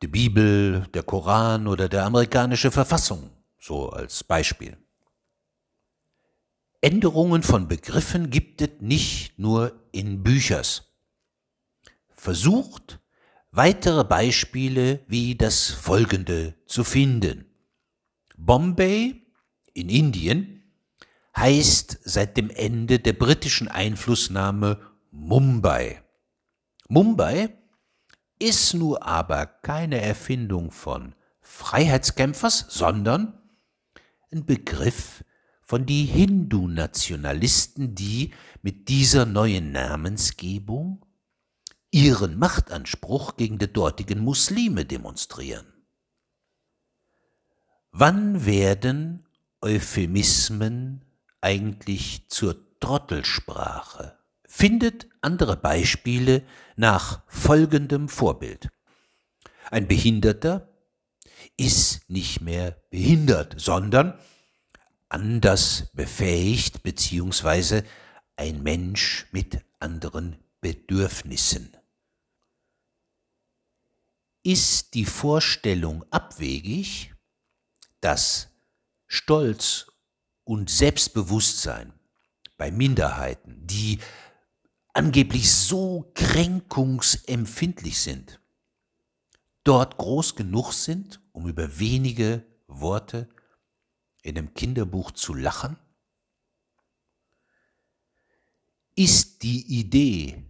die 0.00 0.08
Bibel, 0.08 0.86
der 0.94 1.02
Koran 1.02 1.66
oder 1.66 1.88
der 1.90 2.04
amerikanische 2.04 2.70
Verfassung, 2.70 3.30
so 3.58 3.90
als 3.90 4.24
Beispiel. 4.24 4.78
Änderungen 6.80 7.42
von 7.42 7.68
Begriffen 7.68 8.30
gibt 8.30 8.62
es 8.62 8.70
nicht 8.80 9.38
nur 9.38 9.88
in 9.92 10.22
Büchers. 10.22 10.84
Versucht, 12.14 13.00
weitere 13.56 14.04
Beispiele 14.04 15.00
wie 15.08 15.34
das 15.34 15.70
folgende 15.70 16.54
zu 16.66 16.84
finden. 16.84 17.46
Bombay 18.36 19.22
in 19.72 19.88
Indien 19.88 20.62
heißt 21.34 22.00
seit 22.04 22.36
dem 22.36 22.50
Ende 22.50 22.98
der 22.98 23.14
britischen 23.14 23.68
Einflussnahme 23.68 24.80
Mumbai. 25.10 26.02
Mumbai 26.88 27.48
ist 28.38 28.74
nur 28.74 29.06
aber 29.06 29.46
keine 29.46 30.02
Erfindung 30.02 30.70
von 30.70 31.14
Freiheitskämpfers, 31.40 32.66
sondern 32.68 33.40
ein 34.30 34.44
Begriff 34.44 35.24
von 35.62 35.86
die 35.86 36.04
Hindu-Nationalisten, 36.04 37.94
die 37.94 38.32
mit 38.60 38.90
dieser 38.90 39.24
neuen 39.24 39.72
Namensgebung 39.72 41.06
ihren 41.96 42.38
Machtanspruch 42.38 43.38
gegen 43.38 43.56
die 43.56 43.72
dortigen 43.72 44.18
Muslime 44.18 44.84
demonstrieren. 44.84 45.64
Wann 47.90 48.44
werden 48.44 49.26
Euphemismen 49.62 51.06
eigentlich 51.40 52.28
zur 52.28 52.78
Trottelsprache? 52.80 54.18
Findet 54.46 55.08
andere 55.22 55.56
Beispiele 55.56 56.42
nach 56.76 57.22
folgendem 57.28 58.10
Vorbild. 58.10 58.68
Ein 59.70 59.88
Behinderter 59.88 60.68
ist 61.56 62.10
nicht 62.10 62.42
mehr 62.42 62.72
behindert, 62.90 63.54
sondern 63.56 64.18
anders 65.08 65.90
befähigt 65.94 66.82
beziehungsweise 66.82 67.84
ein 68.36 68.62
Mensch 68.62 69.28
mit 69.32 69.64
anderen 69.80 70.36
Bedürfnissen. 70.60 71.74
Ist 74.46 74.94
die 74.94 75.06
Vorstellung 75.06 76.04
abwegig, 76.12 77.12
dass 78.00 78.48
Stolz 79.08 79.90
und 80.44 80.70
Selbstbewusstsein 80.70 81.92
bei 82.56 82.70
Minderheiten, 82.70 83.66
die 83.66 83.98
angeblich 84.92 85.52
so 85.52 86.12
kränkungsempfindlich 86.14 87.98
sind, 87.98 88.40
dort 89.64 89.96
groß 89.96 90.36
genug 90.36 90.70
sind, 90.74 91.20
um 91.32 91.48
über 91.48 91.80
wenige 91.80 92.46
Worte 92.68 93.28
in 94.22 94.38
einem 94.38 94.54
Kinderbuch 94.54 95.10
zu 95.10 95.34
lachen? 95.34 95.76
Ist 98.94 99.42
die 99.42 99.80
Idee, 99.80 100.40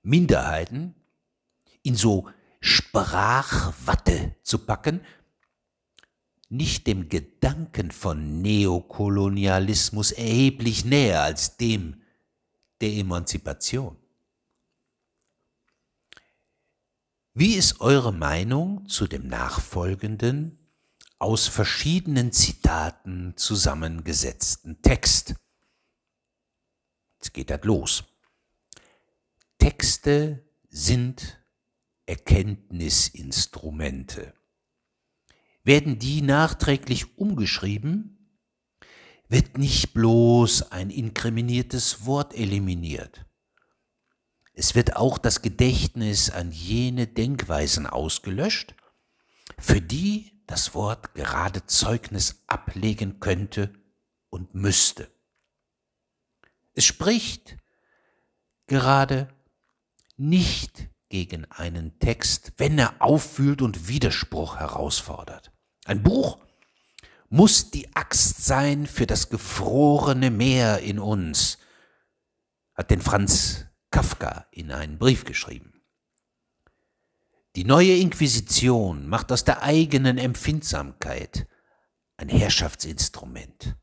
Minderheiten 0.00 0.94
in 1.82 1.94
so 1.94 2.30
Sprachwatte 2.62 4.36
zu 4.44 4.60
packen, 4.60 5.00
nicht 6.48 6.86
dem 6.86 7.08
Gedanken 7.08 7.90
von 7.90 8.40
Neokolonialismus 8.40 10.12
erheblich 10.12 10.84
näher 10.84 11.22
als 11.22 11.56
dem 11.56 12.02
der 12.80 12.92
Emanzipation. 12.92 13.96
Wie 17.34 17.54
ist 17.54 17.80
eure 17.80 18.12
Meinung 18.12 18.86
zu 18.86 19.08
dem 19.08 19.26
nachfolgenden, 19.26 20.58
aus 21.18 21.48
verschiedenen 21.48 22.30
Zitaten 22.30 23.36
zusammengesetzten 23.36 24.82
Text? 24.82 25.34
Jetzt 27.14 27.34
geht 27.34 27.50
das 27.50 27.64
los. 27.64 28.04
Texte 29.58 30.44
sind 30.68 31.41
Erkenntnisinstrumente. 32.06 34.34
Werden 35.64 35.98
die 35.98 36.22
nachträglich 36.22 37.18
umgeschrieben, 37.18 38.38
wird 39.28 39.58
nicht 39.58 39.94
bloß 39.94 40.72
ein 40.72 40.90
inkriminiertes 40.90 42.04
Wort 42.04 42.34
eliminiert. 42.34 43.24
Es 44.54 44.74
wird 44.74 44.96
auch 44.96 45.16
das 45.16 45.40
Gedächtnis 45.40 46.28
an 46.30 46.52
jene 46.52 47.06
Denkweisen 47.06 47.86
ausgelöscht, 47.86 48.74
für 49.58 49.80
die 49.80 50.42
das 50.46 50.74
Wort 50.74 51.14
gerade 51.14 51.64
Zeugnis 51.66 52.42
ablegen 52.46 53.20
könnte 53.20 53.72
und 54.28 54.54
müsste. 54.54 55.10
Es 56.74 56.84
spricht 56.84 57.56
gerade 58.66 59.28
nicht 60.16 60.90
gegen 61.12 61.44
einen 61.50 61.98
Text, 61.98 62.54
wenn 62.56 62.78
er 62.78 62.94
auffühlt 63.02 63.60
und 63.60 63.86
Widerspruch 63.86 64.56
herausfordert. 64.56 65.52
Ein 65.84 66.02
Buch 66.02 66.38
muss 67.28 67.70
die 67.70 67.94
Axt 67.94 68.46
sein 68.46 68.86
für 68.86 69.06
das 69.06 69.28
gefrorene 69.28 70.30
Meer 70.30 70.78
in 70.78 70.98
uns, 70.98 71.58
hat 72.74 72.90
den 72.90 73.02
Franz 73.02 73.66
Kafka 73.90 74.46
in 74.52 74.72
einen 74.72 74.96
Brief 74.96 75.26
geschrieben. 75.26 75.82
Die 77.56 77.64
neue 77.64 77.94
Inquisition 77.94 79.06
macht 79.06 79.32
aus 79.32 79.44
der 79.44 79.62
eigenen 79.62 80.16
Empfindsamkeit 80.16 81.46
ein 82.16 82.30
Herrschaftsinstrument. 82.30 83.76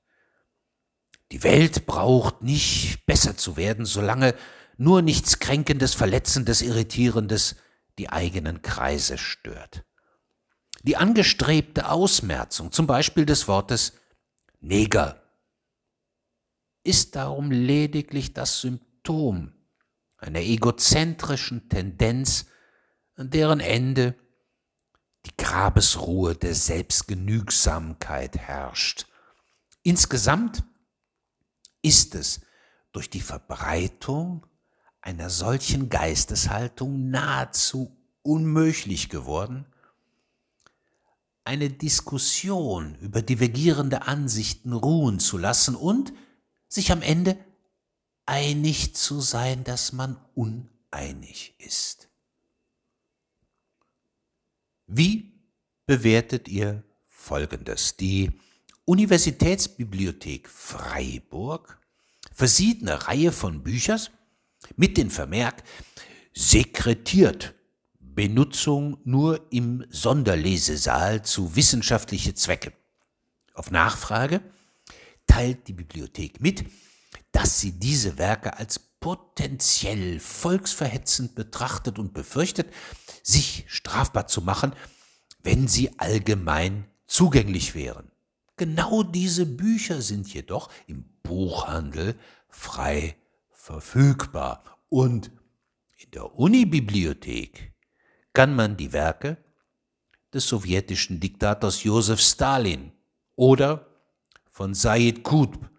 Die 1.31 1.43
Welt 1.43 1.85
braucht 1.85 2.41
nicht 2.41 3.05
besser 3.05 3.37
zu 3.37 3.55
werden, 3.55 3.85
solange 3.85 4.33
nur 4.79 5.01
nichts 5.01 5.39
Kränkendes, 5.39 5.93
Verletzendes, 5.93 6.61
Irritierendes 6.61 7.57
die 7.97 8.09
eigenen 8.09 8.61
Kreise 8.61 9.17
stört. 9.17 9.83
Die 10.83 10.95
angestrebte 10.95 11.89
Ausmerzung, 11.89 12.71
zum 12.71 12.87
Beispiel 12.87 13.25
des 13.25 13.49
Wortes 13.49 13.93
Neger, 14.61 15.21
ist 16.85 17.17
darum 17.17 17.51
lediglich 17.51 18.33
das 18.33 18.61
Symptom 18.61 19.51
einer 20.15 20.39
egozentrischen 20.39 21.67
Tendenz, 21.67 22.45
an 23.15 23.29
deren 23.29 23.59
Ende 23.59 24.15
die 25.25 25.35
Grabesruhe 25.35 26.35
der 26.35 26.55
Selbstgenügsamkeit 26.55 28.37
herrscht. 28.37 29.07
Insgesamt 29.83 30.63
ist 31.81 32.15
es 32.15 32.39
durch 32.93 33.09
die 33.09 33.19
Verbreitung 33.19 34.45
einer 35.09 35.31
solchen 35.31 35.89
Geisteshaltung 35.89 37.09
nahezu 37.09 37.97
unmöglich 38.21 39.09
geworden, 39.09 39.65
eine 41.43 41.71
Diskussion 41.71 42.93
über 43.01 43.23
divergierende 43.23 44.03
Ansichten 44.03 44.71
ruhen 44.71 45.19
zu 45.19 45.39
lassen 45.39 45.75
und 45.75 46.13
sich 46.67 46.91
am 46.91 47.01
Ende 47.01 47.43
einig 48.27 48.95
zu 48.95 49.19
sein, 49.19 49.63
dass 49.63 49.93
man 49.93 50.15
uneinig 50.35 51.55
ist. 51.57 52.07
Wie 54.85 55.41
bewertet 55.87 56.47
ihr 56.47 56.83
Folgendes? 57.07 57.97
Die 57.97 58.31
Universitätsbibliothek 58.85 60.47
Freiburg 60.47 61.79
versieht 62.31 62.83
eine 62.83 63.07
Reihe 63.07 63.31
von 63.31 63.63
Büchern 63.63 64.01
mit 64.75 64.97
dem 64.97 65.09
Vermerk 65.09 65.63
sekretiert 66.33 67.53
Benutzung 67.99 68.97
nur 69.03 69.47
im 69.51 69.85
Sonderlesesaal 69.89 71.23
zu 71.23 71.55
wissenschaftliche 71.55 72.33
Zwecke. 72.33 72.73
Auf 73.53 73.71
Nachfrage 73.71 74.41
teilt 75.27 75.67
die 75.67 75.73
Bibliothek 75.73 76.41
mit, 76.41 76.65
dass 77.31 77.59
sie 77.59 77.73
diese 77.73 78.17
Werke 78.17 78.57
als 78.57 78.79
potenziell 78.99 80.19
volksverhetzend 80.19 81.35
betrachtet 81.35 81.99
und 81.99 82.13
befürchtet, 82.13 82.67
sich 83.23 83.65
strafbar 83.67 84.27
zu 84.27 84.41
machen, 84.41 84.73
wenn 85.43 85.67
sie 85.67 85.97
allgemein 85.99 86.85
zugänglich 87.05 87.75
wären. 87.75 88.11
Genau 88.57 89.03
diese 89.03 89.45
Bücher 89.45 90.01
sind 90.01 90.33
jedoch 90.33 90.69
im 90.87 91.05
Buchhandel 91.23 92.19
frei 92.49 93.15
verfügbar 93.69 94.63
und 94.89 95.31
in 95.97 96.11
der 96.11 96.33
Unibibliothek 96.39 97.73
kann 98.33 98.55
man 98.55 98.77
die 98.77 98.93
Werke 98.93 99.37
des 100.33 100.47
sowjetischen 100.47 101.19
Diktators 101.19 101.83
Josef 101.83 102.19
Stalin 102.19 102.91
oder 103.35 103.85
von 104.49 104.73
Said 104.73 105.23
Qutb, 105.23 105.69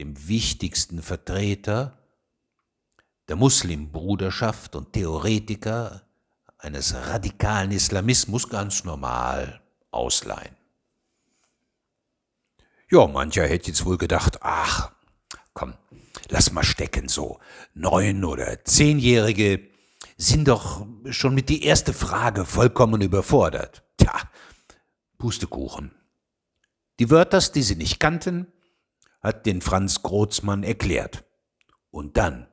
dem 0.00 0.28
wichtigsten 0.28 1.02
Vertreter 1.02 1.98
der 3.28 3.36
Muslimbruderschaft 3.36 4.74
und 4.74 4.92
Theoretiker 4.92 6.02
eines 6.58 6.94
radikalen 6.94 7.70
Islamismus 7.70 8.48
ganz 8.48 8.82
normal 8.82 9.60
ausleihen. 9.92 10.56
Ja, 12.90 13.06
mancher 13.06 13.46
hätte 13.46 13.68
jetzt 13.68 13.84
wohl 13.84 13.98
gedacht, 13.98 14.38
ach, 14.40 14.90
komm, 15.54 15.74
lass 16.30 16.52
mal 16.52 16.64
stecken, 16.64 17.08
so 17.08 17.38
neun- 17.74 18.24
oder 18.24 18.64
zehnjährige 18.64 19.68
sind 20.16 20.48
doch 20.48 20.86
schon 21.10 21.34
mit 21.34 21.48
die 21.48 21.64
erste 21.64 21.92
Frage 21.92 22.44
vollkommen 22.44 23.00
überfordert. 23.00 23.82
Tja, 23.96 24.12
Pustekuchen. 25.18 25.92
Die 26.98 27.10
Wörters, 27.10 27.52
die 27.52 27.62
sie 27.62 27.76
nicht 27.76 28.00
kannten, 28.00 28.46
hat 29.20 29.46
den 29.46 29.60
Franz 29.60 30.02
Großmann 30.02 30.62
erklärt. 30.62 31.24
Und 31.90 32.16
dann 32.16 32.46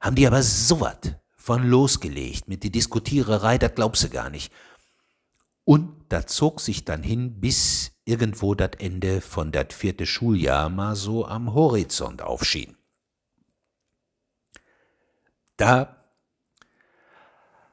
haben 0.00 0.16
die 0.16 0.26
aber 0.26 0.42
so 0.42 0.80
wat 0.80 1.20
von 1.36 1.68
losgelegt 1.68 2.48
mit 2.48 2.62
die 2.62 2.70
Diskutiererei, 2.70 3.58
das 3.58 3.74
glaubst 3.74 4.04
du 4.04 4.08
gar 4.08 4.30
nicht. 4.30 4.52
Und 5.64 6.06
da 6.10 6.26
zog 6.26 6.60
sich 6.60 6.84
dann 6.84 7.02
hin, 7.02 7.40
bis 7.40 7.92
irgendwo 8.04 8.54
das 8.54 8.72
Ende 8.78 9.20
von 9.20 9.52
dat 9.52 9.72
vierte 9.72 10.06
Schuljahr 10.06 10.68
mal 10.68 10.96
so 10.96 11.26
am 11.26 11.54
Horizont 11.54 12.22
aufschien. 12.22 12.76
Da 15.56 15.96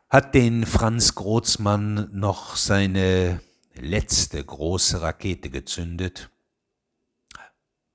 hat 0.10 0.36
den 0.36 0.66
Franz 0.66 1.16
Großmann 1.16 2.10
noch 2.12 2.56
seine 2.56 3.42
letzte 3.74 4.44
große 4.44 5.02
Rakete 5.02 5.50
gezündet, 5.50 6.30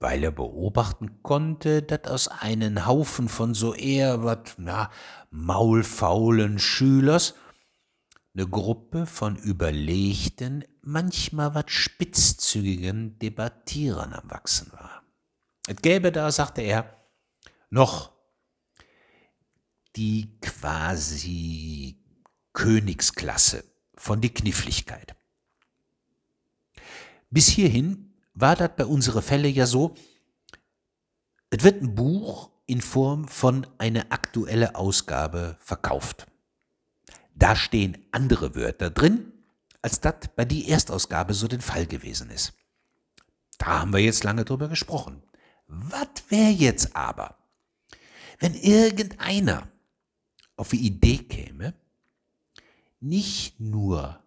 weil 0.01 0.25
er 0.25 0.31
beobachten 0.33 1.23
konnte, 1.23 1.83
dass 1.83 2.11
aus 2.11 2.29
einem 2.29 2.87
Haufen 2.87 3.29
von 3.29 3.55
so 3.55 3.75
eher 3.75 4.25
wat, 4.25 4.55
na, 4.59 4.91
maulfaulen 5.31 6.59
Schülers 6.59 7.35
eine 8.35 8.49
Gruppe 8.49 9.07
von 9.07 9.37
überlegten, 9.37 10.65
manchmal 10.83 11.55
wat 11.55 11.71
spitzzügigen 11.71 13.19
Debattierern 13.19 14.13
am 14.13 14.31
Wachsen 14.31 14.73
war. 14.73 15.03
Es 15.69 15.77
gäbe 15.77 16.13
da, 16.13 16.31
sagte 16.31 16.63
er, 16.63 16.97
noch 17.71 18.16
die 19.97 20.39
quasi 20.41 21.97
Königsklasse 22.53 23.65
von 23.95 24.21
die 24.21 24.33
Kniffligkeit. 24.33 25.17
Bis 27.31 27.49
hierhin 27.49 28.15
war 28.35 28.57
das 28.57 28.71
bei 28.77 28.87
unsere 28.87 29.23
Fälle 29.23 29.49
ja 29.49 29.67
so, 29.67 29.95
es 31.51 31.63
wird 31.63 31.83
ein 31.83 31.95
Buch 31.95 32.51
in 32.67 32.81
Form 32.81 33.29
von 33.29 33.67
einer 33.79 34.07
aktuelle 34.11 34.75
Ausgabe 34.75 35.57
verkauft. 35.61 36.27
Da 37.35 37.55
stehen 37.55 37.99
andere 38.13 38.55
Wörter 38.55 38.91
drin, 38.91 39.33
als 39.83 40.01
das 40.01 40.15
bei 40.35 40.45
die 40.45 40.69
Erstausgabe 40.69 41.35
so 41.35 41.49
den 41.49 41.61
Fall 41.61 41.87
gewesen 41.87 42.31
ist. 42.31 42.55
Da 43.59 43.81
haben 43.81 43.93
wir 43.93 44.01
jetzt 44.01 44.25
lange 44.25 44.45
drüber 44.45 44.69
gesprochen. 44.69 45.23
Was 45.67 46.09
wäre 46.29 46.51
jetzt 46.51 46.95
aber, 46.97 47.37
wenn 48.39 48.55
irgendeiner 48.55 49.69
auf 50.57 50.71
die 50.71 50.87
Idee 50.87 51.19
käme, 51.19 51.75
nicht 53.01 53.61
nur 53.61 54.23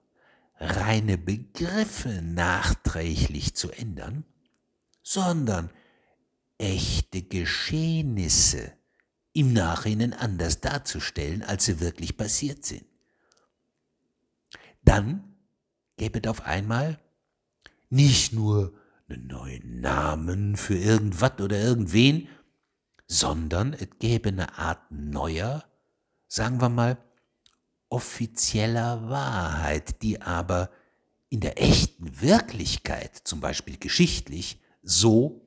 reine 0.59 1.17
Begriffe 1.17 2.21
nachträglich 2.21 3.55
zu 3.55 3.71
ändern, 3.71 4.25
sondern 5.01 5.69
echte 6.57 7.21
Geschehnisse 7.23 8.73
im 9.33 9.53
Nachhinein 9.53 10.13
anders 10.13 10.59
darzustellen, 10.59 11.43
als 11.43 11.65
sie 11.65 11.79
wirklich 11.79 12.17
passiert 12.17 12.65
sind. 12.65 12.85
Dann 14.83 15.35
gäbe 15.97 16.19
es 16.21 16.29
auf 16.29 16.45
einmal 16.45 16.99
nicht 17.89 18.33
nur 18.33 18.73
einen 19.07 19.27
neuen 19.27 19.81
Namen 19.81 20.55
für 20.55 20.77
irgendwas 20.77 21.39
oder 21.39 21.59
irgendwen, 21.59 22.27
sondern 23.07 23.73
es 23.73 23.87
gäbe 23.99 24.29
eine 24.29 24.57
Art 24.57 24.91
neuer, 24.91 25.63
sagen 26.29 26.61
wir 26.61 26.69
mal, 26.69 26.97
offizieller 27.89 29.09
Wahrheit, 29.09 30.01
die 30.03 30.21
aber 30.21 30.69
in 31.29 31.41
der 31.41 31.61
echten 31.61 32.21
Wirklichkeit, 32.21 33.15
zum 33.23 33.41
Beispiel 33.41 33.77
geschichtlich, 33.77 34.61
so 34.81 35.41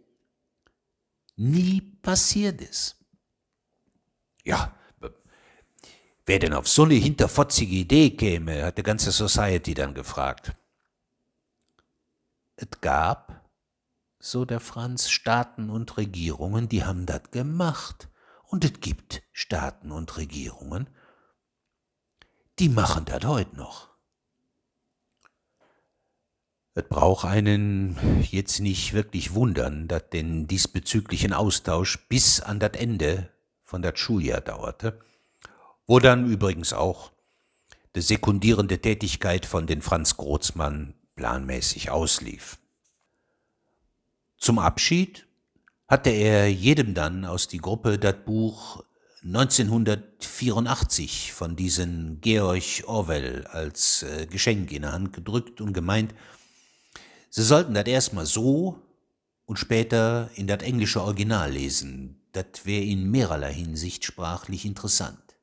nie 1.37 1.80
passiert 1.80 2.61
ist. 2.61 2.97
Ja, 4.45 4.74
wer 6.26 6.39
denn 6.41 6.53
auf 6.53 6.68
so 6.68 6.83
eine 6.83 6.95
hinterfotzige 6.95 7.76
Idee 7.76 8.11
käme, 8.11 8.64
hat 8.64 8.76
die 8.78 8.83
ganze 8.83 9.12
Society 9.12 9.74
dann 9.74 9.95
gefragt. 9.95 10.53
Es 12.57 12.68
gab 12.80 13.49
so 14.18 14.45
der 14.45 14.61
Franz, 14.61 15.11
Staaten 15.11 15.70
und 15.70 15.97
Regierungen, 15.97 16.68
die 16.68 16.85
haben 16.85 17.07
das 17.07 17.30
gemacht. 17.30 18.09
Und 18.53 18.66
es 18.66 18.80
gibt 18.80 19.22
Staaten 19.32 19.90
und 19.90 20.18
Regierungen, 20.18 20.86
die 22.59 22.68
machen 22.68 23.07
das 23.07 23.24
heute 23.24 23.57
noch. 23.57 23.88
Es 26.74 26.84
braucht 26.86 27.24
einen 27.24 27.96
jetzt 28.30 28.61
nicht 28.61 28.92
wirklich 28.92 29.32
wundern, 29.32 29.88
dass 29.88 30.11
den 30.11 30.48
diesbezüglichen 30.48 31.32
Austausch 31.32 32.07
bis 32.11 32.40
an 32.40 32.61
das 32.61 32.72
Ende 32.72 33.30
von 33.62 33.80
das 33.80 33.98
Schuljahr 33.98 34.42
dauerte, 34.42 35.00
wo 35.86 35.98
dann 35.98 36.30
übrigens 36.30 36.74
auch 36.74 37.11
die 37.96 38.03
sekundierende 38.03 38.82
Tätigkeit 38.82 39.46
von 39.46 39.66
den 39.66 39.80
Franz 39.80 40.18
Großmann 40.18 40.92
planmäßig 41.16 41.88
auslief. 41.88 42.59
Zum 44.36 44.59
Abschied 44.59 45.26
hatte 45.89 46.11
er 46.11 46.51
jedem 46.51 46.95
dann 46.95 47.24
aus 47.24 47.49
die 47.49 47.59
Gruppe 47.59 47.99
das 47.99 48.16
Buch 48.24 48.85
1984 49.24 51.33
von 51.33 51.55
diesen 51.55 52.20
Georg 52.20 52.83
Orwell 52.87 53.47
als 53.47 54.03
äh, 54.03 54.26
Geschenk 54.26 54.72
in 54.72 54.83
der 54.83 54.91
Hand 54.93 55.12
gedrückt 55.12 55.61
und 55.61 55.72
gemeint, 55.72 56.12
sie 57.30 57.45
sollten 57.45 57.74
das 57.74 57.87
erstmal 57.87 58.26
so 58.26 58.83
und 59.45 59.59
später 59.59 60.30
in 60.35 60.49
das 60.49 60.62
englische 60.62 61.03
Original 61.03 61.53
lesen, 61.53 62.20
das 62.33 62.64
wäre 62.64 62.83
in 62.83 63.11
mehrerlei 63.11 63.53
Hinsicht 63.53 64.05
sprachlich 64.05 64.64
interessant. 64.64 65.37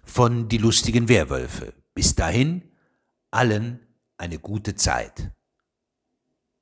von 0.04 0.48
Die 0.48 0.58
lustigen 0.58 1.08
Werwölfe. 1.08 1.72
Bis 1.94 2.14
dahin, 2.14 2.62
allen 3.32 3.80
eine 4.16 4.38
gute 4.38 4.76
Zeit. 4.76 5.32